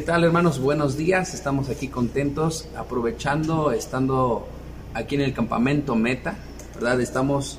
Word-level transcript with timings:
¿Qué 0.00 0.06
tal 0.06 0.24
hermanos? 0.24 0.60
Buenos 0.60 0.96
días, 0.96 1.34
estamos 1.34 1.68
aquí 1.68 1.88
contentos, 1.88 2.66
aprovechando, 2.74 3.70
estando 3.70 4.48
aquí 4.94 5.16
en 5.16 5.20
el 5.20 5.34
campamento 5.34 5.94
Meta, 5.94 6.38
¿verdad? 6.74 7.02
Estamos 7.02 7.58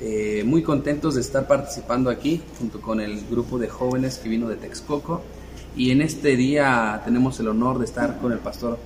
eh, 0.00 0.44
muy 0.46 0.62
contentos 0.62 1.16
de 1.16 1.20
estar 1.20 1.48
participando 1.48 2.08
aquí 2.08 2.40
junto 2.60 2.80
con 2.80 3.00
el 3.00 3.26
grupo 3.28 3.58
de 3.58 3.68
jóvenes 3.68 4.18
que 4.18 4.28
vino 4.28 4.48
de 4.48 4.54
Texcoco 4.54 5.22
y 5.76 5.90
en 5.90 6.00
este 6.00 6.36
día 6.36 7.02
tenemos 7.04 7.40
el 7.40 7.48
honor 7.48 7.80
de 7.80 7.86
estar 7.86 8.20
con 8.20 8.30
el 8.30 8.38
pastor 8.38 8.78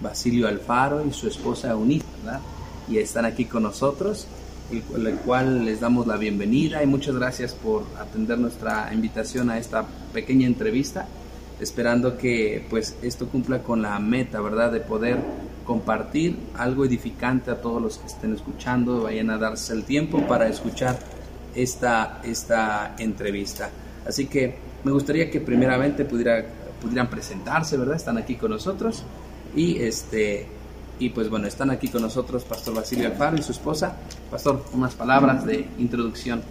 Basilio 0.00 0.48
Alfaro 0.48 1.04
y 1.04 1.12
su 1.12 1.28
esposa 1.28 1.72
Eunice, 1.72 2.06
¿verdad? 2.24 2.40
Y 2.88 2.96
están 2.96 3.26
aquí 3.26 3.44
con 3.44 3.64
nosotros, 3.64 4.28
el, 4.72 5.06
el 5.06 5.16
cual 5.16 5.66
les 5.66 5.80
damos 5.80 6.06
la 6.06 6.16
bienvenida 6.16 6.82
y 6.82 6.86
muchas 6.86 7.16
gracias 7.16 7.52
por 7.52 7.82
atender 8.00 8.38
nuestra 8.38 8.88
invitación 8.94 9.50
a 9.50 9.58
esta 9.58 9.84
pequeña 10.14 10.46
entrevista 10.46 11.06
esperando 11.60 12.18
que 12.18 12.64
pues 12.68 12.96
esto 13.02 13.28
cumpla 13.28 13.62
con 13.62 13.82
la 13.82 13.98
meta, 13.98 14.40
¿verdad? 14.40 14.72
De 14.72 14.80
poder 14.80 15.18
compartir 15.64 16.36
algo 16.56 16.84
edificante 16.84 17.50
a 17.50 17.60
todos 17.60 17.82
los 17.82 17.98
que 17.98 18.06
estén 18.06 18.34
escuchando, 18.34 19.02
vayan 19.02 19.30
a 19.30 19.38
darse 19.38 19.72
el 19.72 19.84
tiempo 19.84 20.26
para 20.26 20.48
escuchar 20.48 20.98
esta, 21.54 22.20
esta 22.24 22.94
entrevista. 22.98 23.70
Así 24.06 24.26
que 24.26 24.56
me 24.84 24.92
gustaría 24.92 25.30
que 25.30 25.40
primeramente 25.40 26.04
pudiera, 26.04 26.44
pudieran 26.80 27.10
presentarse, 27.10 27.76
¿verdad? 27.76 27.96
Están 27.96 28.18
aquí 28.18 28.36
con 28.36 28.50
nosotros 28.50 29.02
y 29.54 29.78
este 29.82 30.46
y 30.98 31.10
pues 31.10 31.28
bueno, 31.28 31.46
están 31.46 31.70
aquí 31.70 31.88
con 31.88 32.00
nosotros 32.00 32.44
Pastor 32.44 32.74
Basilio 32.74 33.06
Alfaro 33.06 33.36
y 33.36 33.42
su 33.42 33.52
esposa. 33.52 33.96
Pastor, 34.30 34.64
unas 34.72 34.94
palabras 34.94 35.44
de 35.44 35.68
introducción. 35.78 36.42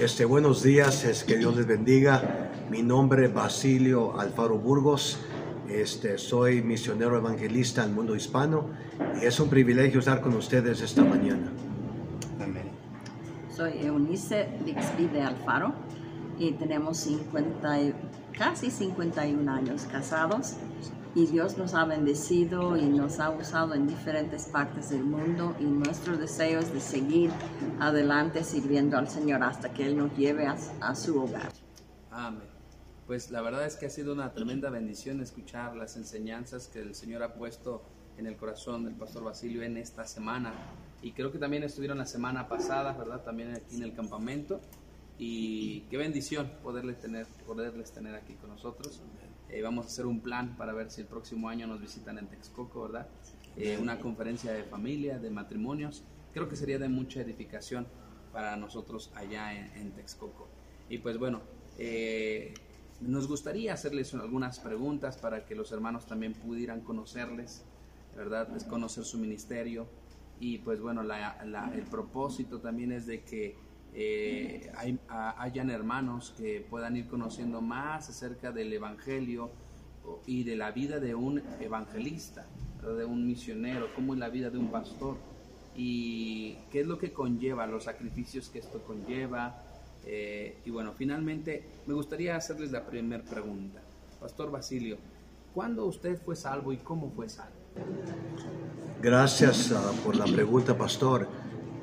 Este, 0.00 0.24
buenos 0.24 0.62
días, 0.62 1.04
es 1.04 1.22
que 1.22 1.36
Dios 1.36 1.56
les 1.56 1.66
bendiga. 1.66 2.50
Mi 2.70 2.82
nombre 2.82 3.26
es 3.26 3.34
Basilio 3.34 4.18
Alfaro 4.18 4.58
Burgos. 4.58 5.18
Este, 5.68 6.16
soy 6.18 6.62
misionero 6.62 7.16
evangelista 7.16 7.82
al 7.82 7.90
mundo 7.92 8.14
hispano 8.14 8.66
y 9.20 9.24
es 9.24 9.38
un 9.40 9.48
privilegio 9.48 9.98
estar 10.00 10.20
con 10.20 10.34
ustedes 10.34 10.80
esta 10.80 11.02
mañana. 11.04 11.50
Amén. 12.40 12.70
Soy 13.54 13.72
Eunice 13.84 14.48
Bixby 14.64 15.06
de 15.08 15.22
Alfaro 15.22 15.72
y 16.38 16.52
tenemos 16.52 16.98
50, 16.98 17.80
y- 17.82 17.94
casi 18.36 18.70
51 18.70 19.50
años 19.50 19.86
casados 19.90 20.54
y 21.14 21.26
Dios 21.26 21.56
nos 21.56 21.74
ha 21.74 21.84
bendecido 21.84 22.76
y 22.76 22.84
nos 22.86 23.18
ha 23.18 23.30
usado 23.30 23.74
en 23.74 23.86
diferentes 23.88 24.44
partes 24.46 24.90
del 24.90 25.02
mundo 25.02 25.56
y 25.58 25.64
nuestro 25.64 26.16
deseo 26.16 26.60
es 26.60 26.72
de 26.72 26.80
seguir 26.80 27.30
adelante 27.80 28.44
sirviendo 28.44 28.98
al 28.98 29.08
Señor 29.08 29.42
hasta 29.42 29.72
que 29.72 29.86
Él 29.86 29.96
nos 29.96 30.14
lleve 30.16 30.46
a, 30.46 30.56
a 30.80 30.94
su 30.94 31.18
hogar. 31.20 31.50
Amén. 32.10 32.55
Pues 33.06 33.30
la 33.30 33.40
verdad 33.40 33.64
es 33.64 33.76
que 33.76 33.86
ha 33.86 33.90
sido 33.90 34.12
una 34.12 34.32
tremenda 34.32 34.68
bendición 34.68 35.20
escuchar 35.20 35.76
las 35.76 35.96
enseñanzas 35.96 36.66
que 36.66 36.80
el 36.80 36.94
Señor 36.96 37.22
ha 37.22 37.34
puesto 37.34 37.84
en 38.18 38.26
el 38.26 38.36
corazón 38.36 38.84
del 38.84 38.94
pastor 38.94 39.22
Basilio 39.22 39.62
en 39.62 39.76
esta 39.76 40.06
semana. 40.06 40.52
Y 41.02 41.12
creo 41.12 41.30
que 41.30 41.38
también 41.38 41.62
estuvieron 41.62 41.98
la 41.98 42.06
semana 42.06 42.48
pasada, 42.48 42.94
¿verdad? 42.94 43.22
También 43.22 43.54
aquí 43.54 43.76
en 43.76 43.84
el 43.84 43.94
campamento. 43.94 44.60
Y 45.18 45.82
qué 45.82 45.98
bendición 45.98 46.50
poderles 46.64 47.00
tener, 47.00 47.26
poderles 47.46 47.92
tener 47.92 48.16
aquí 48.16 48.34
con 48.34 48.50
nosotros. 48.50 49.00
Eh, 49.50 49.62
vamos 49.62 49.86
a 49.86 49.88
hacer 49.88 50.06
un 50.06 50.20
plan 50.20 50.56
para 50.56 50.72
ver 50.72 50.90
si 50.90 51.02
el 51.02 51.06
próximo 51.06 51.48
año 51.48 51.68
nos 51.68 51.80
visitan 51.80 52.18
en 52.18 52.26
Texcoco, 52.26 52.82
¿verdad? 52.82 53.06
Eh, 53.56 53.78
una 53.80 54.00
conferencia 54.00 54.52
de 54.52 54.64
familia, 54.64 55.20
de 55.20 55.30
matrimonios. 55.30 56.02
Creo 56.34 56.48
que 56.48 56.56
sería 56.56 56.80
de 56.80 56.88
mucha 56.88 57.20
edificación 57.20 57.86
para 58.32 58.56
nosotros 58.56 59.12
allá 59.14 59.54
en, 59.54 59.70
en 59.80 59.92
Texcoco. 59.92 60.48
Y 60.88 60.98
pues 60.98 61.18
bueno, 61.18 61.40
eh, 61.78 62.52
nos 63.00 63.28
gustaría 63.28 63.72
hacerles 63.74 64.14
algunas 64.14 64.58
preguntas 64.58 65.16
para 65.18 65.44
que 65.44 65.54
los 65.54 65.70
hermanos 65.72 66.06
también 66.06 66.32
pudieran 66.32 66.80
conocerles, 66.80 67.64
¿verdad? 68.16 68.54
Es 68.56 68.64
conocer 68.64 69.04
su 69.04 69.18
ministerio. 69.18 69.86
Y 70.40 70.58
pues 70.58 70.80
bueno, 70.80 71.02
la- 71.02 71.42
la- 71.44 71.72
el 71.74 71.82
propósito 71.84 72.60
también 72.60 72.92
es 72.92 73.06
de 73.06 73.22
que 73.22 73.56
eh, 73.98 74.70
hay- 74.76 74.98
a- 75.08 75.40
hayan 75.42 75.70
hermanos 75.70 76.34
que 76.36 76.60
puedan 76.68 76.96
ir 76.98 77.06
conociendo 77.08 77.62
más 77.62 78.10
acerca 78.10 78.52
del 78.52 78.70
Evangelio 78.72 79.50
y 80.26 80.44
de 80.44 80.54
la 80.56 80.70
vida 80.70 81.00
de 81.00 81.14
un 81.14 81.42
evangelista, 81.60 82.44
de 82.82 83.04
un 83.06 83.26
misionero, 83.26 83.88
cómo 83.94 84.12
es 84.12 84.20
la 84.20 84.28
vida 84.28 84.50
de 84.50 84.58
un 84.58 84.70
pastor 84.70 85.16
y 85.74 86.56
qué 86.70 86.80
es 86.80 86.86
lo 86.86 86.98
que 86.98 87.12
conlleva, 87.12 87.66
los 87.66 87.84
sacrificios 87.84 88.48
que 88.50 88.58
esto 88.58 88.82
conlleva. 88.82 89.62
Eh, 90.06 90.58
y 90.64 90.70
bueno, 90.70 90.92
finalmente 90.96 91.64
me 91.86 91.94
gustaría 91.94 92.36
hacerles 92.36 92.70
la 92.70 92.86
primera 92.86 93.24
pregunta. 93.24 93.80
Pastor 94.20 94.50
Basilio, 94.50 94.98
¿cuándo 95.52 95.84
usted 95.86 96.18
fue 96.24 96.36
salvo 96.36 96.72
y 96.72 96.76
cómo 96.76 97.10
fue 97.10 97.28
salvo? 97.28 97.56
Gracias 99.02 99.72
ah, 99.72 99.92
por 100.04 100.16
la 100.16 100.24
pregunta, 100.24 100.78
pastor. 100.78 101.28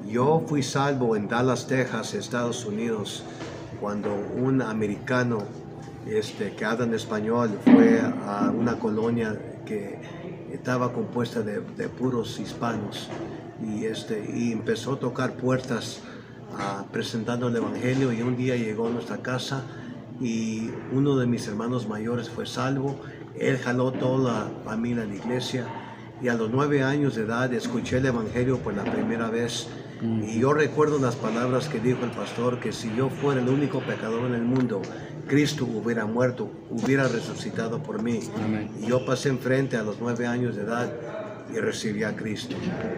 Yo 0.07 0.43
fui 0.47 0.63
salvo 0.63 1.15
en 1.15 1.27
Dallas, 1.27 1.67
Texas, 1.67 2.13
Estados 2.13 2.65
Unidos, 2.65 3.23
cuando 3.79 4.13
un 4.13 4.61
americano 4.61 5.39
este, 6.07 6.53
que 6.53 6.65
habla 6.65 6.85
en 6.85 6.93
español 6.93 7.59
fue 7.63 7.99
a 7.99 8.51
una 8.55 8.79
colonia 8.79 9.61
que 9.65 9.99
estaba 10.51 10.93
compuesta 10.93 11.41
de, 11.41 11.61
de 11.61 11.89
puros 11.89 12.39
hispanos 12.39 13.09
y, 13.65 13.85
este, 13.85 14.29
y 14.33 14.51
empezó 14.51 14.93
a 14.93 14.99
tocar 14.99 15.33
puertas 15.33 16.01
ah, 16.57 16.85
presentando 16.91 17.47
el 17.47 17.55
Evangelio 17.55 18.11
y 18.11 18.21
un 18.21 18.35
día 18.35 18.55
llegó 18.55 18.87
a 18.87 18.89
nuestra 18.89 19.17
casa 19.17 19.63
y 20.19 20.69
uno 20.91 21.17
de 21.17 21.25
mis 21.25 21.47
hermanos 21.47 21.87
mayores 21.87 22.29
fue 22.29 22.45
salvo. 22.45 22.99
Él 23.37 23.57
jaló 23.57 23.91
toda 23.91 24.33
la 24.33 24.51
familia 24.63 25.03
a 25.03 25.05
la 25.05 25.15
iglesia 25.15 25.65
y 26.21 26.27
a 26.27 26.35
los 26.35 26.49
nueve 26.49 26.83
años 26.83 27.15
de 27.15 27.23
edad 27.23 27.53
escuché 27.53 27.97
el 27.97 28.05
Evangelio 28.05 28.59
por 28.59 28.73
la 28.73 28.83
primera 28.83 29.29
vez. 29.29 29.67
Y 30.01 30.39
yo 30.39 30.53
recuerdo 30.53 30.99
las 30.99 31.15
palabras 31.15 31.69
que 31.69 31.79
dijo 31.79 32.03
el 32.03 32.11
pastor, 32.11 32.59
que 32.59 32.73
si 32.73 32.93
yo 32.93 33.09
fuera 33.09 33.41
el 33.41 33.47
único 33.47 33.79
pecador 33.79 34.25
en 34.25 34.35
el 34.35 34.41
mundo, 34.41 34.81
Cristo 35.27 35.65
hubiera 35.65 36.05
muerto, 36.05 36.51
hubiera 36.69 37.07
resucitado 37.07 37.81
por 37.81 38.03
mí. 38.03 38.19
Amén. 38.43 38.69
Y 38.81 38.87
yo 38.87 39.05
pasé 39.05 39.29
enfrente 39.29 39.77
a 39.77 39.83
los 39.83 40.01
nueve 40.01 40.27
años 40.27 40.55
de 40.55 40.63
edad 40.63 40.91
y 41.53 41.59
recibí 41.59 42.03
a 42.03 42.15
Cristo 42.15 42.55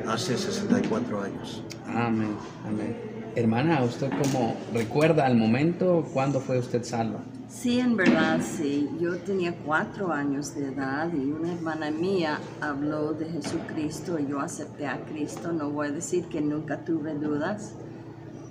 hace 0.07 0.37
64 0.37 1.21
años. 1.21 1.63
Amén, 1.87 2.35
amén. 2.65 3.14
Hermana, 3.35 3.83
¿usted 3.83 4.09
cómo 4.09 4.55
recuerda 4.73 5.25
al 5.25 5.35
momento 5.35 6.07
cuándo 6.13 6.39
fue 6.39 6.57
usted 6.57 6.83
salva? 6.83 7.19
Sí, 7.49 7.81
en 7.81 7.97
verdad, 7.97 8.39
sí. 8.41 8.89
Yo 8.99 9.17
tenía 9.17 9.53
cuatro 9.65 10.13
años 10.13 10.55
de 10.55 10.69
edad 10.69 11.11
y 11.13 11.31
una 11.31 11.51
hermana 11.51 11.91
mía 11.91 12.39
habló 12.61 13.11
de 13.11 13.25
Jesucristo 13.25 14.17
y 14.19 14.27
yo 14.27 14.39
acepté 14.39 14.87
a 14.87 15.03
Cristo. 15.05 15.51
No 15.51 15.69
voy 15.69 15.87
a 15.87 15.91
decir 15.91 16.25
que 16.25 16.39
nunca 16.39 16.85
tuve 16.85 17.13
dudas, 17.13 17.73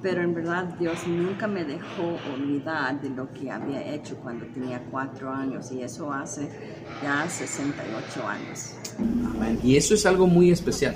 pero 0.03 0.21
en 0.21 0.34
verdad 0.34 0.65
Dios 0.78 1.06
nunca 1.06 1.47
me 1.47 1.65
dejó 1.65 2.19
olvidar 2.34 3.00
de 3.00 3.09
lo 3.09 3.33
que 3.33 3.50
había 3.50 3.94
hecho 3.94 4.17
cuando 4.17 4.44
tenía 4.49 4.83
cuatro 4.91 5.31
años 5.31 5.73
y 5.73 5.81
eso 5.81 6.12
hace 6.12 6.50
ya 7.03 7.27
68 7.27 8.28
años. 8.28 8.75
Amén. 8.99 9.58
Y 9.62 9.76
eso 9.76 9.94
es 9.94 10.05
algo 10.05 10.26
muy 10.26 10.50
especial, 10.50 10.94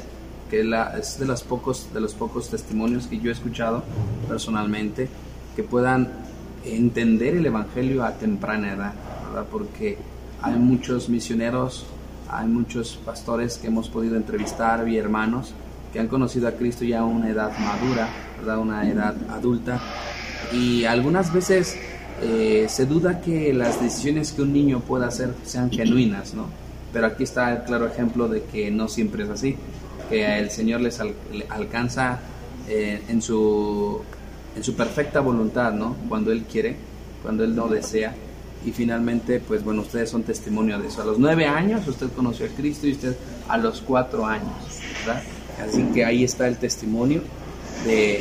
que 0.49 0.61
es 0.99 1.19
de 1.19 1.27
los, 1.27 1.43
pocos, 1.43 1.93
de 1.93 2.01
los 2.01 2.15
pocos 2.15 2.49
testimonios 2.49 3.07
que 3.07 3.19
yo 3.19 3.31
he 3.31 3.33
escuchado 3.33 3.83
personalmente, 4.29 5.09
que 5.57 5.63
puedan 5.63 6.11
entender 6.65 7.37
el 7.37 7.47
Evangelio 7.47 8.05
a 8.05 8.13
temprana 8.13 8.73
edad. 8.73 8.93
Porque 9.51 9.99
hay 10.43 10.55
muchos 10.55 11.09
misioneros, 11.09 11.87
hay 12.31 12.47
muchos 12.47 12.99
pastores 13.05 13.59
que 13.59 13.69
hemos 13.69 13.89
podido 13.89 14.17
entrevistar 14.17 14.89
y 14.89 14.97
hermanos 14.97 15.55
que 15.93 16.01
han 16.01 16.09
conocido 16.09 16.49
a 16.49 16.53
Cristo 16.53 16.85
ya 16.85 17.01
a 17.01 17.05
una 17.05 17.31
edad 17.31 17.51
madura, 17.59 18.09
¿verdad? 18.39 18.59
Una 18.59 18.89
edad 18.89 19.17
adulta. 19.31 19.81
Y 20.53 20.85
algunas 20.85 21.33
veces 21.33 21.77
eh, 22.23 22.67
se 22.69 22.87
duda 22.87 23.21
que 23.21 23.53
las 23.53 23.81
decisiones 23.81 24.33
que 24.33 24.43
un 24.43 24.53
niño 24.53 24.81
pueda 24.81 25.07
hacer 25.07 25.35
sean 25.45 25.71
genuinas, 25.71 26.35
¿no? 26.35 26.47
Pero 26.93 27.07
aquí 27.07 27.25
está 27.25 27.53
el 27.53 27.63
claro 27.65 27.87
ejemplo 27.87 28.29
de 28.29 28.43
que 28.45 28.71
no 28.71 28.89
siempre 28.89 29.25
es 29.25 29.31
así, 29.31 29.57
que 30.09 30.39
el 30.39 30.51
Señor 30.51 30.81
les 30.81 31.01
al- 31.01 31.15
alcanza 31.49 32.19
eh, 32.69 33.03
en, 33.09 33.21
su, 33.23 34.01
en 34.57 34.63
su 34.65 34.75
perfecta 34.75 35.21
voluntad, 35.21 35.73
¿no? 35.73 35.97
Cuando 36.09 36.33
Él 36.33 36.45
quiere, 36.51 36.77
cuando 37.23 37.45
Él 37.45 37.55
no 37.55 37.69
desea. 37.69 38.15
y 38.67 38.73
finalmente, 38.73 39.39
pues 39.41 39.63
bueno, 39.63 39.83
ustedes 39.83 40.11
son 40.11 40.25
testimonio 40.25 40.79
de 40.81 40.89
eso. 40.89 41.01
A 41.03 41.05
los 41.05 41.19
nueve 41.19 41.47
años 41.47 41.87
usted 41.87 42.09
conoció 42.15 42.47
a 42.47 42.49
Cristo 42.49 42.87
y 42.89 42.93
usted 42.93 43.15
a 43.49 43.57
los 43.57 43.81
cuatro 43.81 44.27
años, 44.27 44.51
¿verdad? 45.07 45.23
Así 45.65 45.83
que 45.95 46.05
ahí 46.05 46.25
está 46.25 46.49
el 46.49 46.57
testimonio 46.57 47.23
de, 47.85 48.21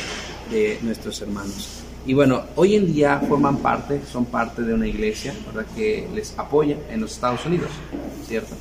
de 0.51 0.77
nuestros 0.83 1.19
hermanos. 1.21 1.81
Y 2.05 2.13
bueno, 2.13 2.43
hoy 2.55 2.75
en 2.75 2.85
día 2.93 3.19
forman 3.27 3.57
parte, 3.57 3.99
son 4.11 4.25
parte 4.25 4.61
de 4.61 4.73
una 4.75 4.87
iglesia, 4.87 5.33
¿verdad? 5.47 5.65
Que 5.75 6.07
les 6.13 6.37
apoya 6.37 6.77
en 6.91 7.01
los 7.01 7.13
Estados 7.13 7.43
Unidos, 7.45 7.69
¿cierto? 8.27 8.53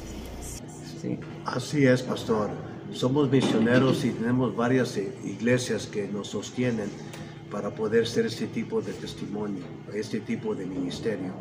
Sí. 1.01 1.19
Así 1.45 1.87
es, 1.87 2.03
pastor. 2.03 2.49
Somos 2.93 3.31
misioneros 3.31 4.05
y 4.05 4.11
tenemos 4.11 4.57
varias 4.57 4.97
iglesias 5.25 5.87
que 5.87 6.09
nos 6.09 6.29
sostienen 6.29 6.89
para 7.51 7.71
poder 7.71 8.07
ser 8.07 8.27
este 8.27 8.47
tipo 8.47 8.81
de 8.81 8.93
testimonio, 8.93 9.63
este 9.95 10.21
tipo 10.21 10.55
de 10.55 10.67
ministerio. 10.67 11.33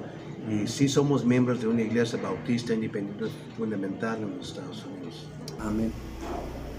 Y 0.50 0.68
sí 0.68 0.88
somos 0.88 1.26
miembros 1.26 1.62
de 1.62 1.68
una 1.68 1.82
iglesia 1.82 2.20
bautista 2.22 2.74
independiente 2.74 3.26
fundamental 3.58 4.20
en 4.22 4.38
los 4.38 4.50
Estados 4.50 4.86
Unidos. 4.86 5.28
Amén. 5.60 5.92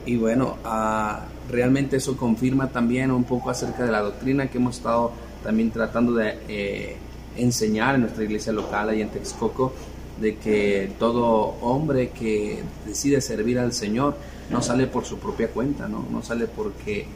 Y 0.05 0.17
bueno, 0.17 0.57
uh, 0.65 1.51
realmente 1.51 1.97
eso 1.97 2.17
confirma 2.17 2.71
también 2.71 3.11
un 3.11 3.25
poco 3.25 3.51
acerca 3.51 3.85
de 3.85 3.91
la 3.91 4.03
doctrina 4.03 4.49
que 4.49 4.59
hemos 4.59 4.77
estado 4.77 5.13
también 5.43 5.71
tratando 5.71 6.15
de 6.15 6.39
eh, 6.49 6.97
enseñar 7.37 7.97
en 7.97 8.03
nuestra 8.03 8.25
iglesia 8.25 8.53
local 8.53 8.89
ahí 8.89 9.03
en 9.03 9.09
Texcoco, 9.09 9.73
de 10.21 10.37
que 10.37 10.93
todo 10.99 11.57
hombre 11.61 12.11
que 12.11 12.63
decide 12.87 13.21
servir 13.21 13.59
al 13.59 13.73
Señor 13.73 14.17
no 14.51 14.63
sale 14.63 14.87
por 14.87 15.05
su 15.05 15.19
propia 15.19 15.49
cuenta, 15.49 15.89
no, 15.89 16.07
no 16.11 16.23
sale 16.23 16.47
porque 16.47 17.07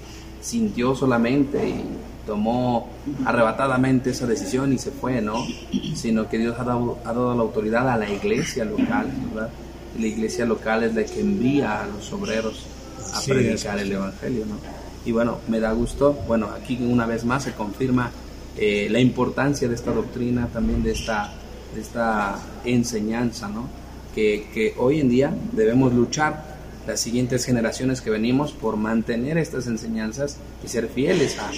sintió 0.41 0.95
solamente 0.95 1.69
y 1.69 1.85
tomó 2.27 2.89
arrebatadamente 3.25 4.11
esa 4.11 4.27
decisión 4.27 4.73
y 4.73 4.79
se 4.79 4.91
fue, 4.91 5.21
¿no? 5.21 5.45
Sino 5.95 6.29
que 6.29 6.39
Dios 6.39 6.59
ha 6.59 6.65
dado, 6.65 6.99
ha 7.05 7.13
dado 7.13 7.35
la 7.35 7.43
autoridad 7.43 7.89
a 7.89 7.97
la 7.97 8.11
iglesia 8.11 8.65
local, 8.65 9.11
¿verdad? 9.35 9.51
la 9.99 10.07
iglesia 10.07 10.45
local 10.47 10.85
es 10.85 10.95
la 10.95 11.05
que 11.05 11.21
envía 11.21 11.83
a 11.83 11.87
los 11.87 12.13
obreros 12.13 12.67
a 13.15 13.21
predicar 13.23 13.79
el 13.79 13.93
Evangelio, 13.93 14.47
¿no? 14.47 14.57
Y 15.05 15.13
bueno, 15.13 15.39
me 15.49 15.61
da 15.61 15.73
gusto, 15.73 16.13
bueno, 16.29 16.49
aquí 16.49 16.79
una 16.81 17.07
vez 17.07 17.25
más 17.25 17.45
se 17.45 17.53
confirma 17.53 18.11
eh, 18.57 18.89
la 18.91 19.01
importancia 19.01 19.69
de 19.69 19.75
esta 19.75 19.93
doctrina, 19.93 20.49
también 20.53 20.83
de 20.83 20.93
esta, 20.93 21.33
de 21.75 21.81
esta 21.81 22.39
enseñanza, 22.65 23.49
¿no? 23.49 23.69
Que, 24.15 24.49
que 24.53 24.75
hoy 24.77 25.01
en 25.01 25.09
día 25.09 25.35
debemos 25.53 25.93
luchar 25.93 26.51
las 26.87 27.01
siguientes 27.01 27.45
generaciones 27.45 28.01
que 28.01 28.11
venimos 28.11 28.53
por 28.53 28.77
mantener 28.77 29.39
estas 29.39 29.67
enseñanzas 29.67 30.39
y 30.65 30.69
ser 30.69 30.89
fieles 30.89 31.39
a, 31.39 31.51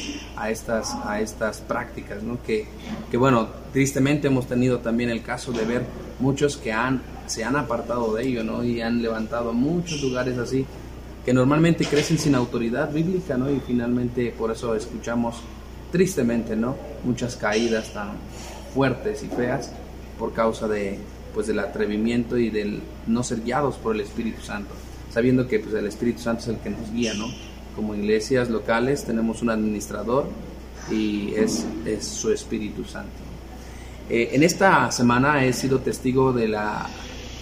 a 0.42 0.50
estas, 0.50 0.94
a 1.04 1.20
estas 1.20 1.58
prácticas, 1.60 2.22
¿no? 2.22 2.42
que, 2.42 2.66
que, 3.10 3.16
bueno, 3.16 3.48
tristemente 3.72 4.26
hemos 4.26 4.46
tenido 4.46 4.80
también 4.80 5.10
el 5.10 5.22
caso 5.22 5.52
de 5.52 5.64
ver 5.64 5.82
muchos 6.18 6.56
que 6.56 6.72
han, 6.72 7.02
se 7.26 7.44
han 7.44 7.56
apartado 7.56 8.14
de 8.14 8.26
ello 8.26 8.44
¿no? 8.44 8.64
y 8.64 8.80
han 8.80 9.00
levantado 9.00 9.52
muchos 9.52 10.02
lugares 10.02 10.38
así 10.38 10.66
que 11.24 11.32
normalmente 11.32 11.84
crecen 11.84 12.18
sin 12.18 12.34
autoridad 12.34 12.92
bíblica 12.92 13.36
¿no? 13.36 13.50
y 13.50 13.60
finalmente 13.60 14.34
por 14.36 14.50
eso 14.50 14.74
escuchamos 14.74 15.36
tristemente 15.92 16.56
¿no? 16.56 16.76
muchas 17.04 17.36
caídas 17.36 17.92
tan 17.92 18.10
fuertes 18.74 19.22
y 19.22 19.28
feas 19.28 19.70
por 20.18 20.32
causa 20.32 20.68
de, 20.68 20.98
pues, 21.34 21.46
del 21.46 21.58
atrevimiento 21.58 22.36
y 22.36 22.50
del 22.50 22.80
no 23.06 23.22
ser 23.22 23.42
guiados 23.42 23.76
por 23.76 23.94
el 23.94 24.02
Espíritu 24.02 24.42
Santo 24.42 24.74
sabiendo 25.12 25.46
que 25.46 25.58
pues, 25.58 25.74
el 25.74 25.86
Espíritu 25.86 26.20
Santo 26.20 26.42
es 26.42 26.48
el 26.48 26.56
que 26.56 26.70
nos 26.70 26.90
guía, 26.92 27.14
¿no? 27.14 27.26
Como 27.76 27.94
iglesias 27.94 28.48
locales 28.48 29.04
tenemos 29.04 29.42
un 29.42 29.50
administrador 29.50 30.26
y 30.90 31.34
es, 31.34 31.66
es 31.84 32.06
su 32.06 32.32
Espíritu 32.32 32.84
Santo. 32.84 33.10
Eh, 34.08 34.30
en 34.32 34.42
esta 34.42 34.90
semana 34.90 35.44
he 35.44 35.52
sido 35.52 35.80
testigo 35.80 36.32
de 36.32 36.48
la 36.48 36.86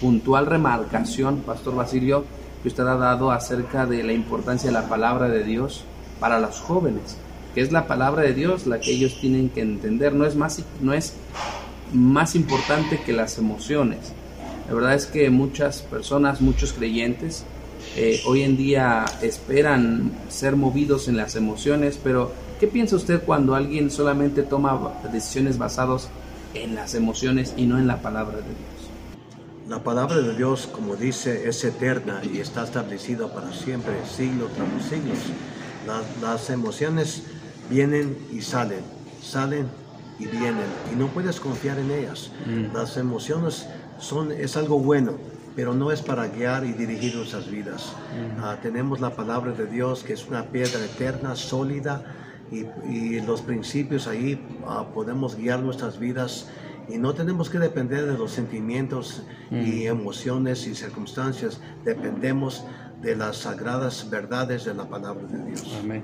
puntual 0.00 0.46
remarcación, 0.46 1.38
Pastor 1.38 1.74
Basilio, 1.74 2.24
que 2.62 2.68
usted 2.68 2.86
ha 2.86 2.96
dado 2.96 3.30
acerca 3.30 3.86
de 3.86 4.02
la 4.02 4.12
importancia 4.12 4.68
de 4.68 4.74
la 4.74 4.88
palabra 4.88 5.28
de 5.28 5.42
Dios 5.44 5.84
para 6.18 6.38
los 6.38 6.60
jóvenes, 6.60 7.16
que 7.54 7.60
es 7.60 7.72
la 7.72 7.86
palabra 7.86 8.22
de 8.22 8.34
Dios 8.34 8.66
la 8.66 8.80
que 8.80 8.92
ellos 8.92 9.18
tienen 9.20 9.48
que 9.48 9.62
entender, 9.62 10.12
no 10.12 10.26
es 10.26 10.36
más, 10.36 10.62
no 10.80 10.92
es 10.92 11.14
más 11.92 12.34
importante 12.34 13.00
que 13.00 13.12
las 13.12 13.38
emociones. 13.38 14.12
La 14.68 14.74
verdad 14.74 14.94
es 14.94 15.06
que 15.06 15.30
muchas 15.30 15.82
personas, 15.82 16.40
muchos 16.40 16.72
creyentes, 16.72 17.44
eh, 17.96 18.20
hoy 18.26 18.42
en 18.42 18.56
día 18.56 19.04
esperan 19.22 20.12
ser 20.28 20.54
movidos 20.56 21.08
en 21.08 21.16
las 21.16 21.34
emociones, 21.34 21.98
pero 22.02 22.32
¿qué 22.60 22.66
piensa 22.66 22.96
usted 22.96 23.22
cuando 23.22 23.54
alguien 23.54 23.90
solamente 23.90 24.42
toma 24.42 24.92
decisiones 25.12 25.58
basadas 25.58 26.08
en 26.54 26.74
las 26.74 26.94
emociones 26.94 27.54
y 27.56 27.66
no 27.66 27.78
en 27.78 27.86
la 27.86 28.00
palabra 28.00 28.36
de 28.36 28.44
Dios? 28.44 28.90
La 29.68 29.82
palabra 29.82 30.20
de 30.20 30.36
Dios, 30.36 30.68
como 30.70 30.96
dice, 30.96 31.48
es 31.48 31.64
eterna 31.64 32.20
y 32.22 32.38
está 32.38 32.64
establecida 32.64 33.32
para 33.32 33.52
siempre, 33.52 33.94
siglo 34.04 34.48
tras 34.48 34.88
siglos. 34.88 35.18
las 36.20 36.50
emociones 36.50 37.22
vienen 37.68 38.16
y 38.32 38.42
salen, 38.42 38.80
salen 39.22 39.68
y 40.20 40.26
vienen, 40.26 40.66
y 40.92 40.96
no 40.96 41.06
puedes 41.08 41.40
confiar 41.40 41.78
en 41.78 41.90
ellas. 41.90 42.30
Mm. 42.46 42.76
Las 42.76 42.96
emociones 42.98 43.66
son, 43.98 44.30
es 44.30 44.56
algo 44.56 44.78
bueno, 44.78 45.14
pero 45.56 45.74
no 45.74 45.90
es 45.90 46.02
para 46.02 46.28
guiar 46.28 46.64
y 46.64 46.72
dirigir 46.72 47.16
nuestras 47.16 47.50
vidas. 47.50 47.94
Ah, 48.38 48.58
tenemos 48.62 49.00
la 49.00 49.16
palabra 49.16 49.52
de 49.52 49.66
Dios 49.66 50.04
que 50.04 50.12
es 50.12 50.28
una 50.28 50.44
piedra 50.44 50.84
eterna, 50.84 51.34
sólida, 51.34 52.04
y, 52.52 53.20
los 53.20 53.42
principios 53.42 54.08
ahí 54.08 54.44
uh, 54.64 54.92
podemos 54.92 55.36
guiar 55.36 55.60
nuestras 55.60 56.00
vidas 56.00 56.48
y 56.88 56.98
no 56.98 57.14
tenemos 57.14 57.48
que 57.48 57.60
depender 57.60 58.06
de 58.06 58.18
los 58.18 58.32
sentimientos 58.32 59.22
y 59.52 59.86
emociones 59.86 60.66
y 60.66 60.74
circunstancias, 60.74 61.60
dependemos 61.84 62.64
de 63.00 63.14
las 63.14 63.36
sagradas 63.36 64.10
verdades 64.10 64.64
de 64.64 64.74
la 64.74 64.88
palabra 64.88 65.22
de 65.28 65.44
Dios. 65.44 65.78
Amén. 65.80 66.02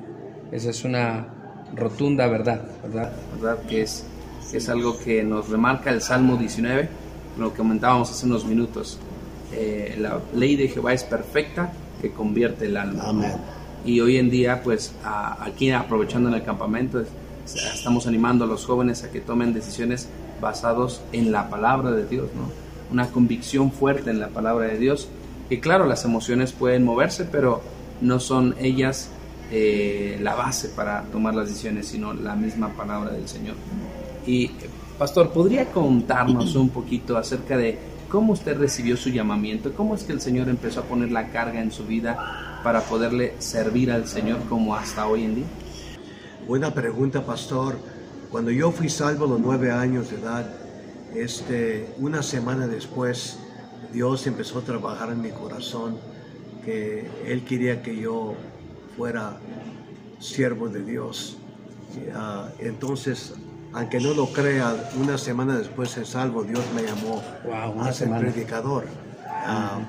Esa 0.53 0.71
es 0.71 0.85
una 0.85 1.35
rotunda 1.75 2.27
verdad, 2.27 2.63
¿verdad? 2.83 3.13
¿verdad? 3.35 3.59
Que 3.69 3.83
es, 3.83 4.05
es 4.53 4.69
algo 4.69 4.99
que 4.99 5.23
nos 5.23 5.49
remarca 5.49 5.91
el 5.91 6.01
Salmo 6.01 6.37
19, 6.37 6.89
lo 7.39 7.51
que 7.51 7.59
comentábamos 7.59 8.11
hace 8.11 8.27
unos 8.27 8.45
minutos. 8.45 8.99
Eh, 9.53 9.97
la 9.99 10.21
ley 10.35 10.57
de 10.57 10.69
Jehová 10.69 10.93
es 10.93 11.05
perfecta 11.05 11.73
que 12.01 12.11
convierte 12.11 12.67
el 12.67 12.77
alma. 12.77 13.13
Y 13.85 14.01
hoy 14.01 14.17
en 14.17 14.31
día, 14.31 14.63
pues 14.63 14.95
aquí 15.05 15.71
aprovechando 15.71 16.29
en 16.29 16.35
el 16.35 16.43
campamento, 16.43 17.05
estamos 17.45 18.07
animando 18.07 18.45
a 18.45 18.49
los 18.49 18.67
jóvenes 18.67 19.05
a 19.05 19.11
que 19.11 19.21
tomen 19.21 19.53
decisiones 19.53 20.09
basadas 20.41 21.01
en 21.13 21.33
la 21.33 21.49
palabra 21.49 21.93
de 21.93 22.07
Dios, 22.07 22.29
¿no? 22.35 22.51
Una 22.91 23.09
convicción 23.11 23.73
fuerte 23.73 24.11
en 24.11 24.21
la 24.21 24.29
palabra 24.29 24.67
de 24.67 24.79
Dios. 24.79 25.09
Y 25.49 25.59
claro, 25.59 25.87
las 25.87 26.05
emociones 26.05 26.53
pueden 26.53 26.85
moverse, 26.85 27.25
pero 27.25 27.63
no 28.01 28.21
son 28.21 28.55
ellas 28.61 29.11
eh, 29.51 30.19
la 30.21 30.35
base 30.35 30.71
para 30.71 31.03
tomar 31.05 31.35
las 31.35 31.49
decisiones, 31.49 31.87
sino 31.87 32.13
la 32.13 32.35
misma 32.35 32.69
palabra 32.71 33.13
del 33.13 33.29
Señor. 33.29 33.57
Y, 34.27 34.51
Pastor, 34.99 35.31
¿podría 35.31 35.67
contarnos 35.67 36.55
un 36.57 36.71
poquito 36.71 37.17
acerca 37.17 37.57
de 37.57 37.79
¿Cómo 38.09 38.35
usted 38.35 38.57
recibió 38.57 38.97
su 38.97 39.11
llamamiento? 39.11 39.73
¿Cómo 39.75 39.97
es 39.97 40.05
que 40.05 40.13
el 40.13 40.21
Señor 40.21 40.49
empezó 40.49 40.81
a 40.81 40.85
poner 40.85 41.11
la 41.11 41.31
carga 41.31 41.61
en 41.61 41.73
su 41.73 41.85
vida 41.87 42.61
para 42.63 42.81
poderle 42.81 43.35
servir 43.41 43.91
al 43.91 44.07
Señor 44.07 44.39
como 44.49 44.77
hasta 44.77 45.09
hoy 45.09 45.25
en 45.25 45.35
día? 45.35 45.45
Buena 46.47 46.73
pregunta, 46.73 47.27
pastor. 47.27 47.77
Cuando 48.31 48.53
yo 48.53 48.71
fui 48.71 48.89
salvo 48.89 49.25
a 49.25 49.29
los 49.29 49.41
nueve 49.41 49.73
años 49.73 50.11
de 50.11 50.17
edad, 50.19 50.49
este, 51.17 51.89
una 51.99 52.23
semana 52.23 52.69
después, 52.69 53.41
Dios 53.93 54.25
empezó 54.29 54.61
a 54.61 54.63
trabajar 54.63 55.11
en 55.11 55.21
mi 55.21 55.31
corazón, 55.31 55.97
que 56.65 57.11
Él 57.27 57.45
quería 57.45 57.83
que 57.83 57.97
yo 57.97 58.35
fuera 58.97 59.37
siervo 60.19 60.69
de 60.69 60.83
Dios. 60.83 61.37
Ah, 62.15 62.49
entonces, 62.59 63.35
aunque 63.73 64.01
no 64.01 64.15
lo 64.15 64.27
crea, 64.33 64.91
una 65.01 65.19
semana 65.19 65.59
después 65.59 65.95
de 65.97 66.05
salvo, 66.05 66.45
Dios 66.45 66.65
me 66.75 66.83
llamó 66.83 67.23
a 67.81 67.93
ser 67.93 68.11
predicador. 68.19 68.87
Ah, 69.29 69.81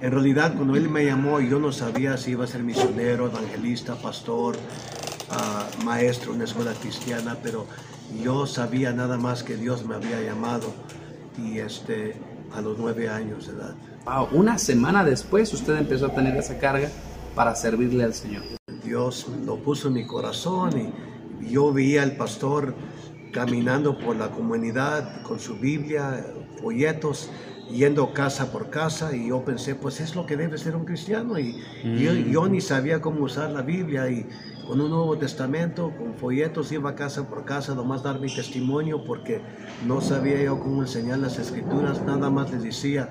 en 0.00 0.10
realidad, 0.10 0.54
cuando 0.54 0.76
Él 0.76 0.88
me 0.88 1.04
llamó, 1.04 1.40
yo 1.40 1.58
no 1.58 1.72
sabía 1.72 2.16
si 2.16 2.32
iba 2.32 2.44
a 2.44 2.48
ser 2.48 2.62
misionero, 2.62 3.26
evangelista, 3.26 3.94
pastor, 3.94 4.56
ah, 5.30 5.66
maestro 5.84 6.30
en 6.30 6.36
una 6.36 6.44
escuela 6.44 6.72
cristiana, 6.72 7.36
pero 7.42 7.66
yo 8.22 8.46
sabía 8.46 8.92
nada 8.92 9.16
más 9.16 9.42
que 9.42 9.56
Dios 9.56 9.84
me 9.86 9.94
había 9.94 10.20
llamado 10.20 10.72
y 11.38 11.58
este, 11.58 12.16
a 12.54 12.60
los 12.60 12.78
nueve 12.78 13.08
años 13.08 13.46
de 13.46 13.54
edad. 13.54 13.74
una 14.32 14.58
semana 14.58 15.04
después 15.04 15.52
usted 15.54 15.78
empezó 15.78 16.06
a 16.06 16.14
tener 16.14 16.36
esa 16.36 16.58
carga 16.58 16.90
para 17.34 17.54
servirle 17.54 18.04
al 18.04 18.14
Señor. 18.14 18.42
Dios 18.84 19.26
lo 19.44 19.56
puso 19.56 19.88
en 19.88 19.94
mi 19.94 20.06
corazón 20.06 20.92
y 21.40 21.52
yo 21.52 21.72
veía 21.72 22.02
al 22.02 22.16
pastor 22.16 22.74
caminando 23.32 23.98
por 23.98 24.16
la 24.16 24.30
comunidad 24.30 25.22
con 25.22 25.40
su 25.40 25.56
Biblia, 25.56 26.26
folletos, 26.60 27.30
yendo 27.70 28.12
casa 28.12 28.52
por 28.52 28.68
casa 28.68 29.16
y 29.16 29.28
yo 29.28 29.44
pensé, 29.44 29.74
pues 29.74 30.00
es 30.00 30.14
lo 30.14 30.26
que 30.26 30.36
debe 30.36 30.58
ser 30.58 30.76
un 30.76 30.84
cristiano 30.84 31.38
y, 31.38 31.56
yo, 31.82 32.12
yo, 32.12 32.48
ni 32.48 32.60
sabía 32.60 33.00
cómo 33.00 33.24
usar 33.24 33.50
la 33.50 33.62
Biblia 33.62 34.10
y 34.10 34.26
con 34.66 34.80
un 34.80 34.90
Nuevo 34.90 35.16
Testamento, 35.16 35.92
con 35.96 36.14
folletos 36.14 36.70
iba 36.72 36.94
casa 36.94 37.28
por 37.28 37.44
casa, 37.44 37.74
nomás 37.74 38.02
dar 38.02 38.20
mi 38.20 38.32
testimonio 38.32 39.02
porque 39.04 39.40
no 39.86 40.00
sabía 40.00 40.42
yo 40.42 40.60
cómo 40.60 40.82
enseñar 40.82 41.18
las 41.18 41.38
escrituras, 41.38 42.02
nada 42.02 42.28
más 42.28 42.52
les 42.52 42.62
decía, 42.62 43.08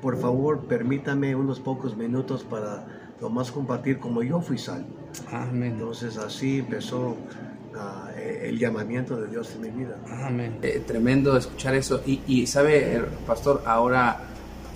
por 0.00 0.16
favor 0.18 0.66
permítame 0.66 1.34
unos 1.34 1.58
pocos 1.58 1.96
minutos 1.96 2.44
para 2.44 2.99
nomás 3.20 3.50
compartir 3.50 3.98
como 3.98 4.22
yo 4.22 4.40
fui 4.40 4.58
salvo. 4.58 4.88
Amén. 5.32 5.72
Entonces 5.72 6.16
así 6.16 6.60
empezó 6.60 7.10
uh, 7.10 8.18
el 8.42 8.58
llamamiento 8.58 9.16
de 9.20 9.28
Dios 9.28 9.52
en 9.54 9.60
mi 9.60 9.70
vida. 9.70 9.96
Amén. 10.24 10.58
Eh, 10.62 10.82
tremendo 10.86 11.36
escuchar 11.36 11.74
eso. 11.74 12.02
Y, 12.06 12.20
y 12.26 12.46
sabe, 12.46 13.02
pastor, 13.26 13.62
ahora 13.66 14.20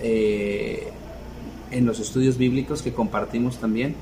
eh, 0.01 0.91
en 1.71 1.85
los 1.85 1.99
estudios 1.99 2.37
bíblicos 2.37 2.81
que 2.81 2.93
compartimos 2.93 3.57
también, 3.57 3.95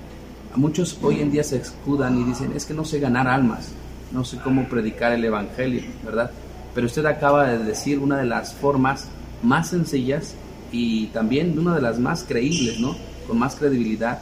muchos 0.56 0.98
hoy 1.02 1.22
en 1.22 1.32
día 1.32 1.44
se 1.44 1.58
escudan 1.58 2.20
y 2.20 2.24
dicen, 2.24 2.52
es 2.54 2.66
que 2.66 2.74
no 2.74 2.86
sé 2.86 3.00
ganar 3.00 3.28
almas, 3.28 3.72
no 4.12 4.24
sé 4.24 4.38
cómo 4.44 4.68
predicar 4.68 5.12
el 5.12 5.24
Evangelio, 5.24 5.82
¿verdad? 6.04 6.32
Pero 6.76 6.88
usted 6.88 7.06
acaba 7.06 7.48
de 7.48 7.64
decir 7.64 8.00
una 8.00 8.18
de 8.18 8.26
las 8.26 8.54
formas 8.54 9.08
más 9.42 9.70
sencillas 9.70 10.36
y 10.72 11.08
también 11.08 11.58
una 11.58 11.76
de 11.76 11.82
las 11.82 12.00
más 12.00 12.24
creíbles, 12.24 12.80
¿no? 12.80 12.96
Con 13.28 13.40
más 13.40 13.56
credibilidad, 13.56 14.20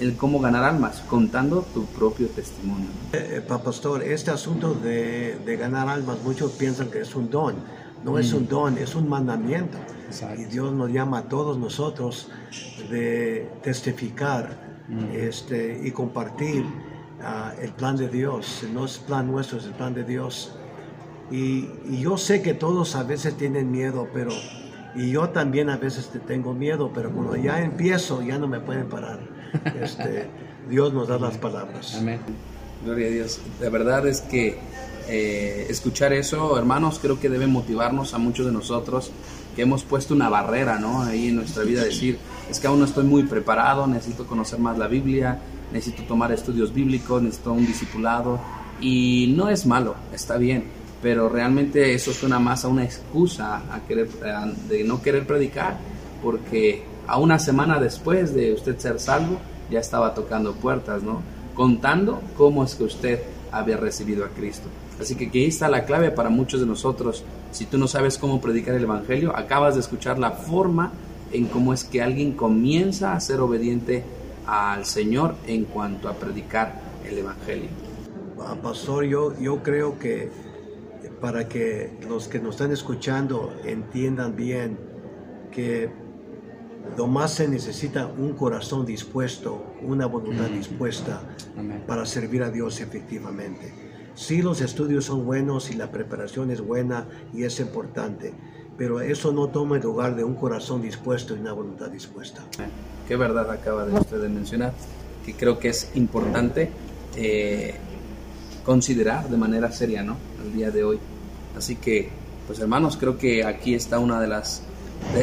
el 0.00 0.16
cómo 0.16 0.40
ganar 0.40 0.64
almas, 0.64 1.02
contando 1.08 1.62
tu 1.74 1.84
propio 1.86 2.28
testimonio. 2.28 2.88
Eh, 3.12 3.36
eh 3.36 3.40
pastor, 3.40 4.02
este 4.02 4.30
asunto 4.30 4.74
de, 4.74 5.38
de, 5.44 5.56
ganar 5.56 5.88
almas, 5.88 6.18
muchos 6.24 6.52
piensan 6.52 6.90
que 6.90 7.00
es 7.00 7.14
un 7.14 7.30
don. 7.30 7.54
No 8.04 8.18
es 8.18 8.32
un 8.32 8.44
mm. 8.44 8.48
don, 8.48 8.78
es 8.78 8.94
un 8.94 9.08
mandamiento. 9.08 9.76
Y 10.38 10.44
Dios 10.44 10.72
nos 10.72 10.90
llama 10.90 11.18
a 11.18 11.22
todos 11.28 11.58
nosotros 11.58 12.28
de 12.90 13.48
testificar 13.62 14.70
Mm. 14.90 15.14
este, 15.14 15.80
y 15.84 15.92
compartir 15.92 16.64
ah, 17.22 17.52
el 17.60 17.70
plan 17.70 17.96
de 17.96 18.08
Dios. 18.08 18.64
No 18.74 18.84
es 18.84 18.98
plan 18.98 19.30
nuestro, 19.30 19.58
es 19.58 19.66
el 19.66 19.72
plan 19.72 19.94
de 19.94 20.04
Dios. 20.04 20.52
Y, 21.30 21.68
yo 22.00 22.16
sé 22.18 22.42
que 22.42 22.54
todos 22.54 22.96
a 22.96 23.04
veces 23.04 23.36
tienen 23.36 23.70
miedo, 23.70 24.08
pero 24.12 24.30
y 24.96 25.12
yo 25.12 25.28
también 25.28 25.70
a 25.70 25.76
veces 25.76 26.10
tengo 26.26 26.52
miedo, 26.52 26.90
pero 26.92 27.12
cuando 27.12 27.36
ya 27.36 27.62
empiezo 27.62 28.22
ya 28.22 28.38
no 28.38 28.48
me 28.48 28.58
pueden 28.58 28.88
parar. 28.88 29.20
Este, 29.80 30.26
Dios 30.68 30.92
nos 30.92 31.08
da 31.08 31.18
las 31.18 31.38
palabras. 31.38 31.96
Amén. 31.98 32.20
Gloria 32.84 33.08
a 33.08 33.10
Dios. 33.10 33.40
La 33.60 33.68
verdad 33.68 34.06
es 34.06 34.20
que 34.20 34.58
eh, 35.08 35.66
escuchar 35.68 36.12
eso, 36.12 36.56
hermanos, 36.56 36.98
creo 37.00 37.18
que 37.18 37.28
debe 37.28 37.46
motivarnos 37.46 38.14
a 38.14 38.18
muchos 38.18 38.46
de 38.46 38.52
nosotros 38.52 39.10
que 39.56 39.62
hemos 39.62 39.82
puesto 39.84 40.14
una 40.14 40.28
barrera, 40.28 40.78
¿no? 40.78 41.02
Ahí 41.02 41.28
en 41.28 41.36
nuestra 41.36 41.64
vida, 41.64 41.82
decir, 41.84 42.18
es 42.48 42.60
que 42.60 42.66
aún 42.66 42.78
no 42.78 42.84
estoy 42.84 43.04
muy 43.04 43.24
preparado, 43.24 43.86
necesito 43.86 44.26
conocer 44.26 44.60
más 44.60 44.78
la 44.78 44.86
Biblia, 44.86 45.40
necesito 45.72 46.04
tomar 46.04 46.32
estudios 46.32 46.72
bíblicos, 46.72 47.22
necesito 47.22 47.52
un 47.52 47.66
discipulado. 47.66 48.40
Y 48.80 49.34
no 49.36 49.50
es 49.50 49.66
malo, 49.66 49.96
está 50.14 50.36
bien, 50.38 50.64
pero 51.02 51.28
realmente 51.28 51.92
eso 51.92 52.12
suena 52.12 52.38
más 52.38 52.64
a 52.64 52.68
una 52.68 52.84
excusa 52.84 53.62
a 53.70 53.80
querer, 53.86 54.08
de 54.68 54.84
no 54.84 55.02
querer 55.02 55.26
predicar, 55.26 55.76
porque 56.22 56.84
a 57.10 57.18
una 57.18 57.40
semana 57.40 57.80
después 57.80 58.32
de 58.34 58.52
usted 58.52 58.78
ser 58.78 59.00
salvo, 59.00 59.40
ya 59.68 59.80
estaba 59.80 60.14
tocando 60.14 60.52
puertas, 60.52 61.02
¿no? 61.02 61.22
Contando 61.56 62.22
cómo 62.36 62.62
es 62.62 62.76
que 62.76 62.84
usted 62.84 63.20
había 63.50 63.76
recibido 63.76 64.24
a 64.24 64.28
Cristo. 64.28 64.68
Así 65.00 65.16
que 65.16 65.26
aquí 65.26 65.44
está 65.44 65.68
la 65.68 65.84
clave 65.86 66.12
para 66.12 66.30
muchos 66.30 66.60
de 66.60 66.66
nosotros. 66.66 67.24
Si 67.50 67.66
tú 67.66 67.78
no 67.78 67.88
sabes 67.88 68.16
cómo 68.16 68.40
predicar 68.40 68.76
el 68.76 68.84
Evangelio, 68.84 69.34
acabas 69.34 69.74
de 69.74 69.80
escuchar 69.80 70.20
la 70.20 70.30
forma 70.30 70.92
en 71.32 71.46
cómo 71.46 71.74
es 71.74 71.82
que 71.82 72.00
alguien 72.00 72.30
comienza 72.30 73.12
a 73.14 73.18
ser 73.18 73.40
obediente 73.40 74.04
al 74.46 74.86
Señor 74.86 75.34
en 75.48 75.64
cuanto 75.64 76.08
a 76.08 76.12
predicar 76.12 76.80
el 77.04 77.18
Evangelio. 77.18 77.70
Ah, 78.40 78.54
pastor, 78.62 79.02
yo, 79.02 79.36
yo 79.36 79.64
creo 79.64 79.98
que 79.98 80.30
para 81.20 81.48
que 81.48 81.90
los 82.08 82.28
que 82.28 82.38
nos 82.38 82.54
están 82.54 82.70
escuchando 82.70 83.52
entiendan 83.64 84.36
bien 84.36 84.78
que 85.50 85.90
lo 86.96 87.06
más 87.06 87.34
se 87.34 87.48
necesita 87.48 88.06
un 88.06 88.34
corazón 88.34 88.84
dispuesto, 88.84 89.74
una 89.82 90.06
voluntad 90.06 90.50
mm. 90.50 90.54
dispuesta 90.54 91.22
para 91.86 92.04
servir 92.06 92.42
a 92.42 92.50
Dios 92.50 92.80
efectivamente. 92.80 93.72
Sí, 94.14 94.42
los 94.42 94.60
estudios 94.60 95.04
son 95.04 95.24
buenos 95.24 95.70
y 95.70 95.74
la 95.74 95.90
preparación 95.90 96.50
es 96.50 96.60
buena 96.60 97.06
y 97.32 97.44
es 97.44 97.60
importante, 97.60 98.34
pero 98.76 99.00
eso 99.00 99.32
no 99.32 99.48
toma 99.48 99.76
el 99.76 99.82
lugar 99.82 100.16
de 100.16 100.24
un 100.24 100.34
corazón 100.34 100.82
dispuesto 100.82 101.34
y 101.34 101.38
una 101.38 101.52
voluntad 101.52 101.88
dispuesta. 101.88 102.42
Qué 103.06 103.16
verdad 103.16 103.50
acaba 103.50 103.86
de 103.86 103.98
usted 103.98 104.20
de 104.20 104.28
mencionar, 104.28 104.72
que 105.24 105.34
creo 105.34 105.58
que 105.58 105.68
es 105.68 105.90
importante 105.94 106.70
eh, 107.16 107.76
considerar 108.64 109.28
de 109.28 109.36
manera 109.36 109.72
seria, 109.72 110.02
¿no? 110.02 110.16
El 110.44 110.52
día 110.52 110.70
de 110.70 110.84
hoy. 110.84 110.98
Así 111.56 111.76
que, 111.76 112.10
pues 112.46 112.58
hermanos, 112.58 112.96
creo 112.96 113.16
que 113.16 113.44
aquí 113.44 113.74
está 113.74 113.98
una 113.98 114.20
de 114.20 114.28
las, 114.28 114.62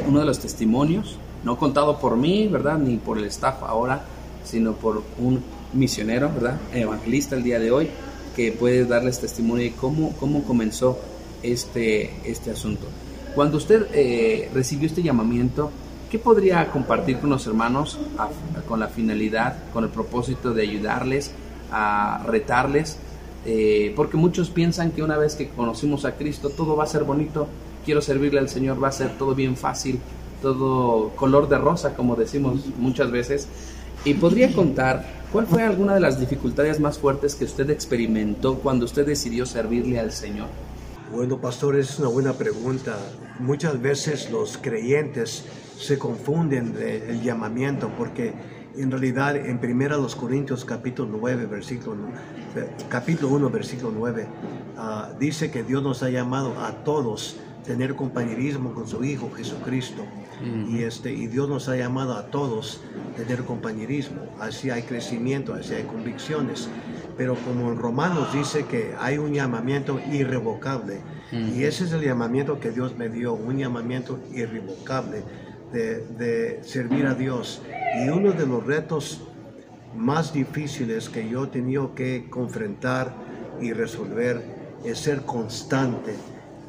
uno 0.08 0.20
de 0.20 0.26
los 0.26 0.40
testimonios 0.40 1.20
no 1.44 1.58
contado 1.58 2.00
por 2.00 2.18
mí, 2.18 2.48
¿verdad? 2.48 2.78
Ni 2.78 2.98
por 2.98 3.18
el 3.18 3.26
staff 3.26 3.64
ahora, 3.64 4.02
sino 4.44 4.74
por 4.74 5.04
un 5.20 5.44
misionero, 5.74 6.32
¿verdad? 6.34 6.58
Evangelista 6.74 7.36
el 7.36 7.44
día 7.44 7.60
de 7.60 7.72
hoy, 7.72 7.90
que 8.36 8.52
puede 8.52 8.86
darles 8.86 9.20
testimonio 9.20 9.66
de 9.66 9.74
cómo, 9.74 10.14
cómo 10.20 10.44
comenzó 10.44 11.00
este, 11.44 12.12
este 12.30 12.52
asunto. 12.52 12.88
Cuando 13.36 13.58
usted 13.58 13.88
eh, 13.94 14.50
recibió 14.54 14.88
este 14.88 15.04
llamamiento, 15.04 15.72
¿qué 16.10 16.18
podría 16.18 16.72
compartir 16.72 17.20
con 17.20 17.30
los 17.30 17.46
hermanos 17.46 18.00
con 18.68 18.80
la 18.80 18.88
finalidad, 18.88 19.58
con 19.74 19.84
el 19.84 19.90
propósito 19.90 20.54
de 20.54 20.64
ayudarles, 20.64 21.32
a 21.72 22.24
retarles? 22.26 22.98
Eh, 23.46 23.94
porque 23.96 24.18
muchos 24.18 24.50
piensan 24.50 24.92
que 24.92 25.04
una 25.04 25.18
vez 25.18 25.36
que 25.36 25.50
conocimos 25.50 26.04
a 26.06 26.16
Cristo 26.16 26.50
todo 26.50 26.76
va 26.76 26.84
a 26.84 26.88
ser 26.88 27.04
bonito, 27.04 27.48
quiero 27.86 28.02
servirle 28.02 28.40
al 28.40 28.50
Señor, 28.50 28.84
va 28.84 28.90
a 28.90 28.92
ser 28.92 29.18
todo 29.18 29.36
bien 29.36 29.56
fácil, 29.56 30.00
todo 30.42 31.10
color 31.16 31.50
de 31.50 31.58
rosa, 31.58 31.96
como 31.96 32.16
decimos 32.16 32.66
muchas 32.78 33.12
veces. 33.12 33.48
Y 34.06 34.14
podría 34.14 34.54
contar 34.54 35.06
cuál 35.32 35.48
fue 35.48 35.64
alguna 35.64 35.96
de 35.96 36.00
las 36.00 36.20
dificultades 36.20 36.80
más 36.80 37.00
fuertes 37.00 37.36
que 37.36 37.46
usted 37.46 37.70
experimentó 37.70 38.60
cuando 38.60 38.86
usted 38.86 39.06
decidió 39.06 39.46
servirle 39.46 40.00
al 40.00 40.12
Señor. 40.12 40.48
Bueno, 41.12 41.40
pastor, 41.40 41.78
es 41.78 42.00
una 42.00 42.10
buena 42.10 42.34
pregunta. 42.34 42.98
Muchas 43.40 43.82
veces 43.82 44.30
los 44.30 44.58
creyentes 44.58 45.46
se 45.80 45.98
confunden 45.98 46.74
del 46.74 47.22
llamamiento 47.22 47.90
porque 47.98 48.34
en 48.76 48.92
realidad 48.92 49.36
en 49.36 49.60
primera 49.60 49.98
los 49.98 50.16
Corintios 50.16 50.66
capítulo 50.66 51.18
9 51.20 51.46
versículo 51.46 51.98
capítulo 52.90 53.36
1 53.36 53.50
versículo 53.50 53.92
9 53.96 54.28
ah, 54.78 55.10
dice 55.20 55.50
que 55.52 55.64
Dios 55.64 55.84
nos 55.84 56.04
ha 56.04 56.10
llamado 56.10 56.60
a 56.60 56.84
todos 56.84 57.38
tener 57.68 57.96
compañerismo 57.96 58.74
con 58.74 58.88
su 58.88 59.04
Hijo 59.04 59.30
Jesucristo. 59.36 60.04
Y, 60.44 60.84
este, 60.84 61.12
y 61.12 61.28
Dios 61.28 61.50
nos 61.50 61.68
ha 61.68 61.76
llamado 61.76 62.16
a 62.16 62.28
todos 62.28 62.82
a 63.14 63.18
tener 63.18 63.44
compañerismo. 63.44 64.22
Así 64.40 64.70
hay 64.70 64.84
crecimiento, 64.84 65.54
así 65.54 65.74
hay 65.74 65.84
convicciones. 65.84 66.70
Pero 67.18 67.36
como 67.36 67.72
en 67.72 67.78
Romanos 67.78 68.32
dice 68.34 68.66
que 68.66 68.94
hay 69.00 69.18
un 69.18 69.34
llamamiento 69.34 70.00
irrevocable. 70.12 71.02
Y 71.32 71.64
ese 71.64 71.86
es 71.86 71.92
el 71.92 72.02
llamamiento 72.02 72.60
que 72.60 72.72
Dios 72.72 72.96
me 72.96 73.10
dio, 73.10 73.34
un 73.34 73.58
llamamiento 73.58 74.20
irrevocable 74.34 75.24
de, 75.74 76.06
de 76.18 76.64
servir 76.64 77.08
a 77.08 77.16
Dios. 77.16 77.62
Y 78.06 78.10
uno 78.10 78.32
de 78.32 78.46
los 78.46 78.66
retos 78.66 79.22
más 79.96 80.32
difíciles 80.32 81.10
que 81.10 81.28
yo 81.28 81.46
he 81.46 81.48
tenido 81.48 81.96
que 81.96 82.28
confrontar 82.30 83.14
y 83.60 83.74
resolver 83.74 84.42
es 84.86 85.00
ser 85.00 85.24
constante 85.24 86.14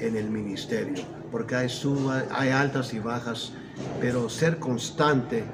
en 0.01 0.17
el 0.17 0.31
ministerio, 0.31 1.05
porque 1.31 1.57
hay, 1.57 1.69
suba, 1.69 2.25
hay 2.31 2.51
altas 2.51 2.95
y 2.95 2.99
bajas, 2.99 3.53
pero 4.01 4.29
ser 4.29 4.59
constante 4.59 5.45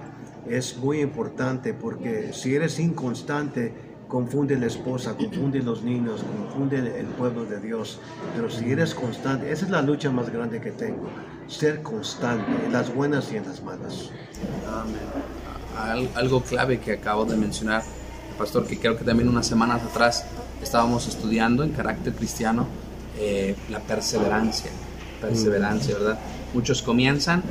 es 0.48 0.76
muy 0.76 1.00
importante 1.00 1.72
porque 1.74 2.32
si 2.32 2.54
eres 2.54 2.78
inconstante, 2.78 3.72
confunde 4.08 4.56
la 4.56 4.66
esposa, 4.66 5.14
confunde 5.16 5.60
los 5.60 5.82
niños, 5.82 6.22
confunde 6.22 7.00
el 7.00 7.06
pueblo 7.06 7.44
de 7.44 7.60
Dios. 7.60 7.98
Pero 8.36 8.50
si 8.50 8.70
eres 8.70 8.94
constante, 8.94 9.50
esa 9.50 9.64
es 9.64 9.70
la 9.70 9.82
lucha 9.82 10.10
más 10.10 10.30
grande 10.30 10.60
que 10.60 10.70
tengo, 10.70 11.08
ser 11.48 11.82
constante 11.82 12.50
en 12.64 12.72
las 12.72 12.94
buenas 12.94 13.32
y 13.32 13.36
en 13.36 13.46
las 13.46 13.62
malas. 13.62 14.10
Algo 16.14 16.42
clave 16.42 16.78
que 16.78 16.92
acabo 16.92 17.24
de 17.24 17.36
mencionar, 17.36 17.82
pastor, 18.38 18.66
que 18.66 18.78
creo 18.78 18.96
que 18.96 19.04
también 19.04 19.28
unas 19.28 19.46
semanas 19.46 19.82
atrás 19.82 20.26
estábamos 20.62 21.08
estudiando 21.08 21.64
en 21.64 21.70
carácter 21.70 22.12
cristiano, 22.14 22.66
eh, 23.18 23.54
la 23.70 23.80
perseverancia, 23.80 24.70
perseverancia, 25.20 25.94
¿verdad? 25.94 26.18
Muchos 26.52 26.82
comienzan 26.82 27.42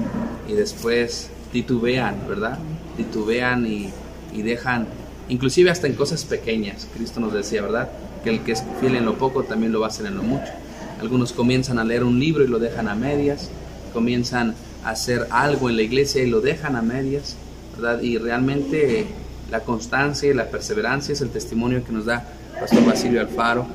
y 0.48 0.54
después 0.54 1.30
titubean, 1.52 2.16
¿verdad? 2.28 2.58
Titubean 2.98 3.66
y, 3.66 3.90
y 4.34 4.42
dejan, 4.42 4.88
inclusive 5.30 5.72
hasta 5.72 5.88
en 5.88 5.94
cosas 5.94 6.26
pequeñas, 6.26 6.88
Cristo 6.94 7.20
nos 7.20 7.34
decía, 7.34 7.62
¿verdad? 7.62 7.90
Que 8.24 8.30
el 8.30 8.42
que 8.42 8.54
es 8.54 8.64
fiel 8.80 8.96
en 8.96 9.06
lo 9.06 9.18
poco 9.18 9.44
también 9.44 9.72
lo 9.72 9.80
va 9.80 9.88
a 9.88 9.90
hacer 9.90 10.06
en 10.06 10.16
lo 10.16 10.24
mucho. 10.24 10.52
Algunos 11.00 11.34
comienzan 11.34 11.80
a 11.80 11.84
leer 11.84 12.04
un 12.04 12.20
libro 12.20 12.44
y 12.44 12.48
lo 12.48 12.60
dejan 12.60 12.88
a 12.88 12.96
medias, 12.96 13.50
comienzan 13.94 14.56
hacer 14.84 15.28
algo 15.30 15.70
en 15.70 15.78
la 15.78 15.82
iglesia 15.82 16.24
y 16.24 16.30
lo 16.30 16.42
dejan 16.42 16.76
a 16.76 16.82
medias, 16.82 17.36
¿verdad? 17.76 18.02
Y 18.02 18.18
realmente 18.18 19.08
la 19.50 19.62
constancia 19.62 20.30
y 20.30 20.34
la 20.34 20.50
perseverancia 20.50 21.14
es 21.14 21.22
el 21.22 21.30
testimonio 21.30 21.84
que 21.84 21.92
nos 21.92 22.06
da 22.06 22.26
Pastor 22.60 22.86
Basilio 22.86 23.22
Alfaro 23.22 23.66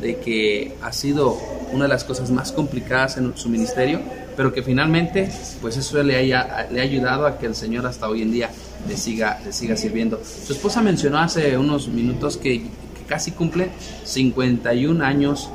de 0.00 0.16
que 0.18 0.74
ha 0.82 0.92
sido 0.92 1.38
una 1.72 1.84
de 1.84 1.88
las 1.88 2.04
cosas 2.04 2.30
más 2.30 2.52
complicadas 2.52 3.16
en 3.16 3.36
su 3.36 3.48
ministerio, 3.48 4.00
pero 4.36 4.52
que 4.52 4.62
finalmente, 4.62 5.30
pues 5.60 5.76
eso 5.76 6.02
le, 6.02 6.16
haya, 6.16 6.68
le 6.70 6.80
ha 6.80 6.82
ayudado 6.82 7.26
a 7.26 7.38
que 7.38 7.46
el 7.46 7.54
Señor 7.54 7.86
hasta 7.86 8.08
hoy 8.08 8.22
en 8.22 8.32
día 8.32 8.50
le 8.86 8.96
siga, 8.96 9.40
le 9.44 9.52
siga 9.52 9.76
sirviendo. 9.76 10.20
Su 10.24 10.52
esposa 10.52 10.82
mencionó 10.82 11.18
hace 11.18 11.56
unos 11.56 11.88
minutos 11.88 12.36
que, 12.36 12.66
casi 13.08 13.30
cumple 13.30 13.70
51 14.04 15.04
años 15.04 15.48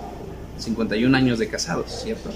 51 0.58 1.18
años 1.18 1.40
de 1.40 1.48
casados, 1.48 2.02
¿cierto? 2.04 2.30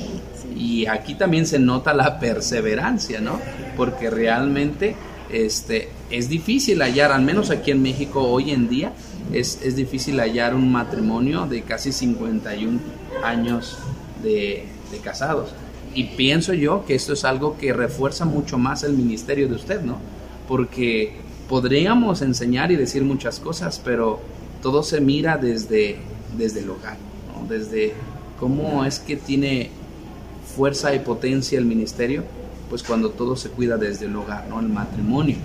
Y 0.55 0.87
aquí 0.87 1.13
también 1.13 1.45
se 1.45 1.59
nota 1.59 1.93
la 1.93 2.19
perseverancia, 2.19 3.21
¿no? 3.21 3.39
Porque 3.77 4.09
realmente 4.09 4.95
este, 5.29 5.89
es 6.09 6.27
difícil 6.27 6.81
hallar, 6.81 7.11
al 7.11 7.21
menos 7.21 7.51
aquí 7.51 7.69
en 7.69 7.83
México 7.83 8.23
hoy 8.23 8.51
en 8.51 8.67
día, 8.67 8.93
es, 9.33 9.59
es 9.63 9.75
difícil 9.75 10.19
hallar 10.19 10.55
un 10.55 10.71
matrimonio 10.71 11.45
de 11.45 11.61
casi 11.61 11.91
51 11.91 12.79
años 13.23 13.77
de, 14.23 14.65
casados. 15.03 15.49
Y 15.93 16.05
pienso 16.05 16.53
yo 16.53 16.85
que 16.85 16.95
esto 16.95 17.13
es 17.13 17.25
algo 17.25 17.57
que 17.57 17.73
refuerza 17.73 18.23
mucho 18.23 18.57
más 18.57 18.83
el 18.83 18.93
ministerio 18.93 19.49
de 19.49 19.55
usted, 19.55 19.81
¿no? 19.81 19.97
Porque 20.47 21.17
podríamos 21.49 22.21
enseñar 22.21 22.71
y 22.71 22.77
decir 22.77 23.03
muchas 23.03 23.39
cosas, 23.39 23.81
pero 23.83 24.21
todo 24.61 24.83
se 24.83 25.01
mira 25.01 25.37
desde, 25.37 25.97
desde 26.37 26.61
el 26.61 26.69
hogar, 26.69 26.97
desde 27.49 27.93
cómo 28.39 28.85
es 28.85 28.99
que 28.99 29.17
tiene 29.17 29.69
fuerza 30.55 30.95
y 30.95 30.99
potencia 30.99 31.59
el 31.59 31.65
ministerio, 31.65 32.23
pues 32.69 32.81
cuando 32.81 33.09
todo 33.09 33.35
se 33.35 33.49
cuida 33.49 33.77
desde 33.77 34.05
el 34.05 34.15
hogar, 34.15 34.47
¿no? 34.47 34.59
El 34.59 34.69
matrimonio, 34.69 35.37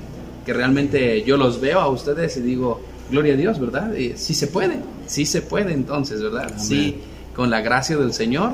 que 0.46 0.52
realmente 0.52 1.22
yo 1.24 1.36
los 1.36 1.60
veo 1.60 1.80
a 1.80 1.88
ustedes 1.88 2.36
y 2.36 2.40
digo, 2.40 2.80
gloria 3.10 3.34
a 3.34 3.36
Dios, 3.36 3.58
¿verdad? 3.58 3.92
sí 4.14 4.34
se 4.34 4.46
puede, 4.46 4.78
sí 5.06 5.26
se 5.26 5.42
puede 5.42 5.72
entonces, 5.72 6.22
¿verdad? 6.22 6.52
Sí, 6.56 6.98
con 7.34 7.50
la 7.50 7.60
gracia 7.60 7.96
del 7.96 8.12
Señor, 8.12 8.52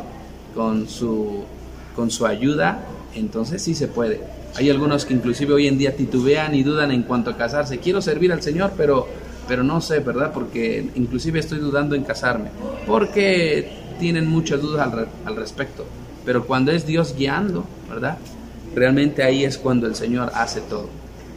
con 0.55 0.89
su, 0.89 1.45
con 1.95 2.11
su 2.11 2.27
ayuda, 2.27 2.83
entonces 3.15 3.63
sí 3.63 3.75
se 3.75 3.89
puede. 3.89 4.21
Hay 4.57 4.71
algunos 4.71 5.05
que 5.05 5.15
inclusive 5.15 5.53
hoy 5.53 5.69
en 5.69 5.79
día 5.79 5.95
titubean 5.97 6.55
y 6.55 6.63
dudan 6.63 6.91
en 6.91 7.03
cuanto 7.03 7.31
a 7.31 7.37
casarse. 7.37 7.79
Quiero 7.79 8.01
servir 8.01 8.33
al 8.33 8.43
Señor, 8.43 8.73
pero, 8.77 9.07
pero 9.47 9.63
no 9.63 9.81
sé, 9.81 10.01
¿verdad? 10.01 10.33
Porque 10.33 10.91
inclusive 10.95 11.39
estoy 11.39 11.59
dudando 11.59 11.95
en 11.95 12.05
casarme. 12.05 12.51
Porque 12.87 13.71
tienen 13.99 14.27
muchas 14.27 14.63
dudas 14.63 14.91
al, 14.91 15.09
al 15.25 15.37
respecto. 15.37 15.85
Pero 16.25 16.47
cuando 16.47 16.73
es 16.73 16.87
Dios 16.87 17.15
guiando, 17.17 17.65
¿verdad? 17.89 18.19
Realmente 18.75 19.23
ahí 19.23 19.45
es 19.45 19.59
cuando 19.59 19.87
el 19.87 19.95
Señor 19.95 20.33
hace 20.35 20.61
todo. 20.63 20.89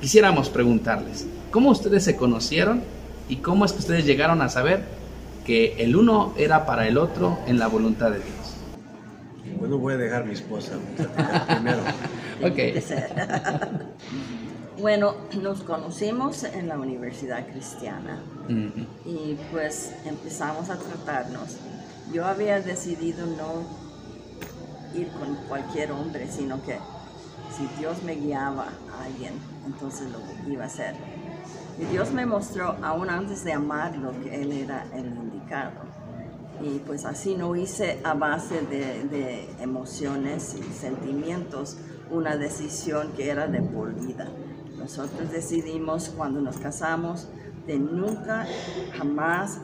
Quisiéramos 0.01 0.49
preguntarles, 0.49 1.25
¿cómo 1.51 1.71
ustedes 1.71 2.03
se 2.03 2.15
conocieron 2.15 2.81
y 3.29 3.37
cómo 3.37 3.63
es 3.63 3.71
que 3.71 3.79
ustedes 3.79 4.05
llegaron 4.05 4.41
a 4.41 4.49
saber 4.49 4.83
que 5.45 5.75
el 5.77 5.95
uno 5.95 6.33
era 6.37 6.65
para 6.65 6.87
el 6.87 6.97
otro 6.97 7.39
en 7.47 7.59
la 7.59 7.67
voluntad 7.67 8.11
de 8.11 8.17
Dios? 8.17 8.55
Bueno, 9.59 9.77
voy 9.77 9.93
a 9.93 9.97
dejar 9.97 10.23
a 10.23 10.25
mi 10.25 10.33
esposa 10.33 10.73
primero. 11.47 11.79
ok. 12.43 12.59
Bueno, 14.79 15.13
nos 15.41 15.61
conocimos 15.63 16.45
en 16.45 16.69
la 16.69 16.79
Universidad 16.79 17.45
Cristiana 17.47 18.23
uh 18.47 18.51
-huh. 18.51 18.87
y 19.05 19.37
pues 19.51 19.93
empezamos 20.05 20.69
a 20.69 20.77
tratarnos. 20.77 21.57
Yo 22.13 22.25
había 22.25 22.61
decidido 22.61 23.25
no 23.25 23.67
ir 24.97 25.09
con 25.09 25.35
cualquier 25.49 25.91
hombre, 25.91 26.29
sino 26.31 26.63
que 26.63 26.77
si 27.57 27.67
Dios 27.77 28.03
me 28.03 28.15
guiaba 28.15 28.69
a 28.93 29.03
alguien, 29.03 29.33
entonces 29.65 30.07
lo 30.11 30.49
iba 30.49 30.63
a 30.63 30.67
hacer. 30.67 30.95
Y 31.79 31.85
Dios 31.85 32.11
me 32.11 32.25
mostró, 32.25 32.75
aún 32.81 33.09
antes 33.09 33.43
de 33.43 33.53
amarlo, 33.53 34.11
que 34.21 34.41
Él 34.41 34.51
era 34.51 34.85
el 34.93 35.05
indicado. 35.05 35.71
Y 36.61 36.79
pues 36.79 37.05
así 37.05 37.35
no 37.35 37.55
hice 37.55 37.99
a 38.03 38.13
base 38.13 38.61
de, 38.63 39.05
de 39.05 39.49
emociones 39.61 40.55
y 40.59 40.73
sentimientos 40.73 41.77
una 42.11 42.35
decisión 42.35 43.13
que 43.15 43.29
era 43.29 43.47
de 43.47 43.61
por 43.61 43.93
vida. 43.93 44.27
Nosotros 44.77 45.31
decidimos 45.31 46.09
cuando 46.09 46.41
nos 46.41 46.57
casamos 46.57 47.29
de 47.65 47.79
nunca, 47.79 48.45
jamás 48.97 49.59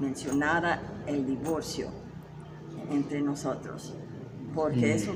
mencionar 0.00 0.80
el 1.06 1.26
divorcio 1.26 1.88
entre 2.90 3.20
nosotros, 3.20 3.94
porque 4.54 4.86
mm. 4.86 4.96
eso 4.96 5.12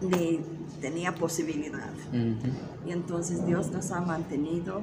ni 0.00 0.40
tenía 0.80 1.14
posibilidad. 1.14 1.92
Mm 2.12 2.16
-hmm. 2.16 2.52
Y 2.86 2.92
entonces 2.92 3.46
Dios 3.46 3.70
nos 3.70 3.92
ha 3.92 4.00
mantenido 4.00 4.82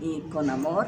y 0.00 0.20
con 0.32 0.50
amor 0.50 0.86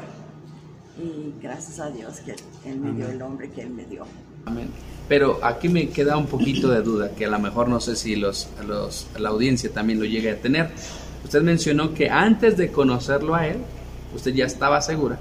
y 0.97 1.33
gracias 1.41 1.79
a 1.79 1.89
Dios 1.89 2.19
que 2.19 2.35
Él 2.69 2.79
me 2.79 2.91
dio 2.91 3.09
el 3.09 3.21
hombre 3.21 3.49
que 3.49 3.61
Él 3.61 3.69
me 3.69 3.85
dio. 3.85 4.05
Amén. 4.45 4.69
Pero 5.07 5.39
aquí 5.43 5.69
me 5.69 5.89
queda 5.89 6.17
un 6.17 6.27
poquito 6.27 6.69
de 6.69 6.81
duda, 6.81 7.11
que 7.15 7.25
a 7.25 7.29
lo 7.29 7.39
mejor 7.39 7.67
no 7.67 7.79
sé 7.79 7.95
si 7.95 8.15
los, 8.15 8.49
los, 8.67 9.07
la 9.17 9.29
audiencia 9.29 9.71
también 9.71 9.99
lo 9.99 10.05
llegue 10.05 10.31
a 10.31 10.41
tener. 10.41 10.69
Usted 11.23 11.41
mencionó 11.41 11.93
que 11.93 12.09
antes 12.09 12.57
de 12.57 12.71
conocerlo 12.71 13.35
a 13.35 13.47
él, 13.47 13.57
usted 14.13 14.33
ya 14.33 14.45
estaba 14.45 14.81
segura. 14.81 15.17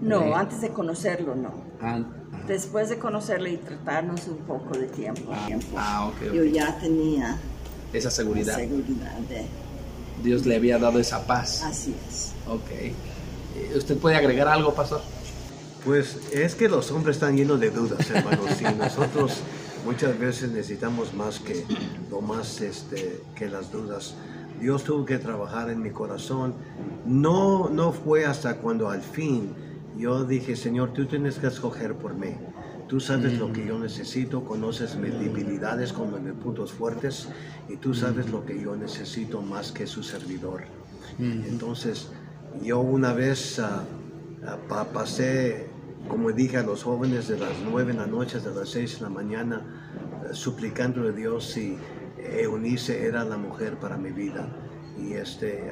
No, 0.00 0.22
eh, 0.22 0.34
antes 0.34 0.60
de 0.60 0.70
conocerlo 0.70 1.34
no. 1.34 1.54
Ah, 1.80 2.00
Después 2.46 2.88
de 2.88 2.98
conocerlo 2.98 3.48
y 3.48 3.56
tratarnos 3.56 4.28
un 4.28 4.38
poco 4.38 4.76
de 4.78 4.86
tiempo, 4.86 5.32
ah, 5.32 5.46
tiempo 5.46 5.66
ah, 5.76 6.12
okay, 6.14 6.32
yo 6.32 6.44
ya 6.44 6.78
tenía 6.78 7.38
esa 7.92 8.10
seguridad. 8.10 8.56
seguridad 8.56 9.18
de, 9.28 9.46
Dios 10.22 10.46
le 10.46 10.56
había 10.56 10.78
dado 10.78 10.98
esa 10.98 11.26
paz. 11.26 11.62
Así 11.62 11.94
es. 12.08 12.32
Ok. 12.48 12.70
Eh, 12.70 12.94
¿Usted 13.76 13.96
puede 13.98 14.16
agregar 14.16 14.48
algo, 14.48 14.74
pastor? 14.74 15.00
Pues 15.84 16.32
es 16.32 16.54
que 16.54 16.68
los 16.68 16.90
hombres 16.90 17.16
están 17.16 17.36
llenos 17.36 17.60
de 17.60 17.70
dudas, 17.70 18.10
hermanos, 18.14 18.60
y 18.60 18.64
nosotros 18.74 19.40
muchas 19.84 20.18
veces 20.18 20.50
necesitamos 20.50 21.14
más 21.14 21.38
que 21.38 21.64
lo 22.10 22.20
más 22.20 22.60
este, 22.60 23.22
que 23.34 23.48
las 23.48 23.70
dudas. 23.70 24.14
Dios 24.60 24.84
tuvo 24.84 25.04
que 25.04 25.18
trabajar 25.18 25.70
en 25.70 25.82
mi 25.82 25.90
corazón. 25.90 26.54
No, 27.04 27.68
no 27.68 27.92
fue 27.92 28.24
hasta 28.24 28.56
cuando 28.56 28.88
al 28.90 29.02
fin 29.02 29.54
yo 29.96 30.24
dije, 30.24 30.56
Señor, 30.56 30.92
tú 30.92 31.06
tienes 31.06 31.38
que 31.38 31.46
escoger 31.46 31.94
por 31.94 32.14
mí. 32.14 32.34
Tú 32.88 33.00
sabes 33.00 33.34
mm. 33.34 33.38
lo 33.38 33.52
que 33.52 33.66
yo 33.66 33.78
necesito, 33.78 34.44
conoces 34.44 34.96
mis 34.96 35.12
debilidades 35.18 35.92
como 35.92 36.18
mis 36.18 36.34
puntos 36.34 36.72
fuertes 36.72 37.28
y 37.68 37.76
tú 37.76 37.94
sabes 37.94 38.28
mm. 38.28 38.30
lo 38.30 38.44
que 38.44 38.60
yo 38.60 38.76
necesito 38.76 39.42
más 39.42 39.72
que 39.72 39.86
su 39.86 40.02
servidor. 40.02 40.62
Mm. 41.18 41.44
Entonces, 41.46 42.10
yo 42.62 42.80
una 42.80 43.12
vez 43.12 43.58
uh, 43.58 43.62
uh, 44.44 44.92
pasé, 44.92 45.66
como 46.08 46.30
dije 46.30 46.58
a 46.58 46.62
los 46.62 46.84
jóvenes, 46.84 47.26
de 47.26 47.38
las 47.38 47.58
nueve 47.64 47.90
en 47.90 47.98
la 47.98 48.06
noche 48.06 48.38
hasta 48.38 48.50
las 48.50 48.68
seis 48.68 48.98
en 48.98 49.02
la 49.04 49.10
mañana, 49.10 49.62
uh, 50.30 50.34
suplicándole 50.34 51.08
a 51.08 51.12
Dios 51.12 51.44
si 51.44 51.76
Eunice 52.18 53.04
era 53.04 53.24
la 53.24 53.36
mujer 53.36 53.78
para 53.78 53.96
mi 53.96 54.12
vida. 54.12 54.48
Y 54.98 55.14
este, 55.14 55.70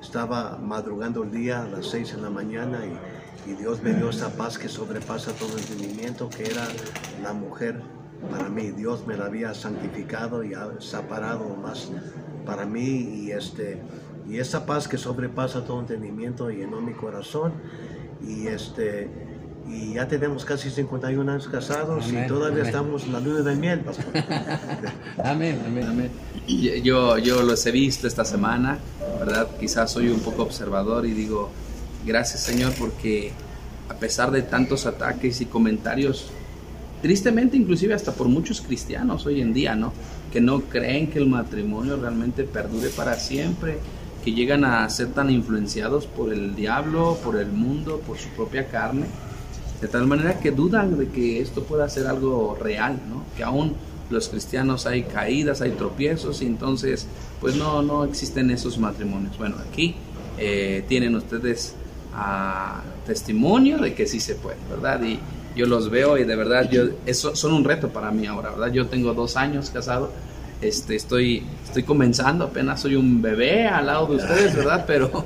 estaba 0.00 0.58
madrugando 0.58 1.22
el 1.24 1.30
día 1.30 1.62
a 1.62 1.66
las 1.66 1.86
seis 1.86 2.12
en 2.14 2.22
la 2.22 2.30
mañana 2.30 2.80
y, 2.86 3.50
y 3.50 3.54
Dios 3.54 3.82
me 3.82 3.92
dio 3.92 4.10
esa 4.10 4.30
paz 4.36 4.58
que 4.58 4.68
sobrepasa 4.68 5.32
todo 5.32 5.56
entendimiento, 5.58 6.28
que 6.28 6.44
era 6.44 6.66
la 7.22 7.32
mujer 7.32 7.82
para 8.30 8.48
mí. 8.48 8.70
Dios 8.70 9.06
me 9.06 9.16
la 9.16 9.26
había 9.26 9.54
santificado 9.54 10.44
y 10.44 10.52
separado 10.78 11.56
más 11.56 11.90
para 12.44 12.66
mí 12.66 12.82
y 12.82 13.30
este 13.32 13.80
y 14.28 14.38
esa 14.38 14.66
paz 14.66 14.86
que 14.86 14.96
sobrepasa 14.96 15.64
todo 15.64 15.80
entendimiento 15.80 16.50
llenó 16.50 16.80
mi 16.80 16.92
corazón 16.92 17.52
y 18.22 18.46
este 18.46 19.29
y 19.72 19.94
ya 19.94 20.08
tenemos 20.08 20.44
casi 20.44 20.70
51 20.70 21.30
años 21.30 21.48
casados 21.48 22.04
amén, 22.08 22.24
y 22.24 22.28
todavía 22.28 22.58
amén. 22.62 22.66
estamos 22.66 23.04
en 23.04 23.12
la 23.12 23.20
luna 23.20 23.40
de 23.42 23.56
miel, 23.56 23.80
pastor. 23.80 24.06
amén, 25.24 25.60
amén, 25.64 25.86
amén. 25.86 26.10
Yo, 26.82 27.18
yo 27.18 27.42
los 27.42 27.64
he 27.66 27.70
visto 27.70 28.06
esta 28.06 28.24
semana, 28.24 28.78
¿verdad? 29.18 29.48
Quizás 29.58 29.92
soy 29.92 30.08
un 30.08 30.20
poco 30.20 30.42
observador 30.42 31.06
y 31.06 31.12
digo, 31.12 31.50
gracias 32.04 32.40
Señor 32.40 32.72
porque 32.78 33.32
a 33.88 33.94
pesar 33.94 34.30
de 34.30 34.42
tantos 34.42 34.86
ataques 34.86 35.40
y 35.40 35.46
comentarios, 35.46 36.30
tristemente 37.02 37.56
inclusive 37.56 37.94
hasta 37.94 38.12
por 38.12 38.28
muchos 38.28 38.60
cristianos 38.60 39.26
hoy 39.26 39.40
en 39.40 39.52
día, 39.52 39.74
¿no? 39.74 39.92
Que 40.32 40.40
no 40.40 40.60
creen 40.62 41.10
que 41.10 41.18
el 41.18 41.26
matrimonio 41.26 41.96
realmente 41.96 42.44
perdure 42.44 42.88
para 42.90 43.14
siempre, 43.14 43.78
que 44.24 44.32
llegan 44.32 44.64
a 44.64 44.88
ser 44.90 45.08
tan 45.08 45.30
influenciados 45.30 46.06
por 46.06 46.32
el 46.32 46.54
diablo, 46.54 47.18
por 47.24 47.36
el 47.36 47.48
mundo, 47.48 48.00
por 48.06 48.18
su 48.18 48.28
propia 48.30 48.68
carne, 48.68 49.06
de 49.80 49.88
tal 49.88 50.06
manera 50.06 50.38
que 50.40 50.50
dudan 50.50 50.98
de 50.98 51.08
que 51.08 51.40
esto 51.40 51.62
pueda 51.62 51.88
ser 51.88 52.06
algo 52.06 52.56
real, 52.60 53.00
¿no? 53.08 53.24
Que 53.36 53.42
aún 53.42 53.74
los 54.10 54.28
cristianos 54.28 54.86
hay 54.86 55.04
caídas, 55.04 55.60
hay 55.60 55.70
tropiezos 55.72 56.42
y 56.42 56.46
entonces 56.46 57.06
pues 57.40 57.54
no, 57.56 57.80
no 57.82 58.04
existen 58.04 58.50
esos 58.50 58.78
matrimonios. 58.78 59.38
Bueno, 59.38 59.56
aquí 59.68 59.94
eh, 60.38 60.84
tienen 60.88 61.14
ustedes 61.14 61.74
ah, 62.12 62.82
testimonio 63.06 63.78
de 63.78 63.94
que 63.94 64.06
sí 64.06 64.20
se 64.20 64.34
puede, 64.34 64.58
¿verdad? 64.68 65.02
Y 65.02 65.18
yo 65.56 65.66
los 65.66 65.90
veo 65.90 66.18
y 66.18 66.24
de 66.24 66.36
verdad 66.36 66.70
yo, 66.70 66.82
eso 67.06 67.34
son 67.34 67.52
un 67.52 67.64
reto 67.64 67.88
para 67.88 68.10
mí 68.10 68.26
ahora, 68.26 68.50
¿verdad? 68.50 68.72
Yo 68.72 68.86
tengo 68.86 69.14
dos 69.14 69.36
años 69.36 69.70
casado 69.70 70.10
Este, 70.60 70.94
estoy, 70.94 71.42
estoy 71.64 71.84
comenzando, 71.84 72.44
apenas 72.44 72.82
soy 72.82 72.94
un 72.94 73.22
bebé 73.22 73.66
al 73.66 73.86
lado 73.86 74.06
de 74.08 74.16
ustedes, 74.16 74.54
¿verdad? 74.54 74.84
Pero, 74.86 75.24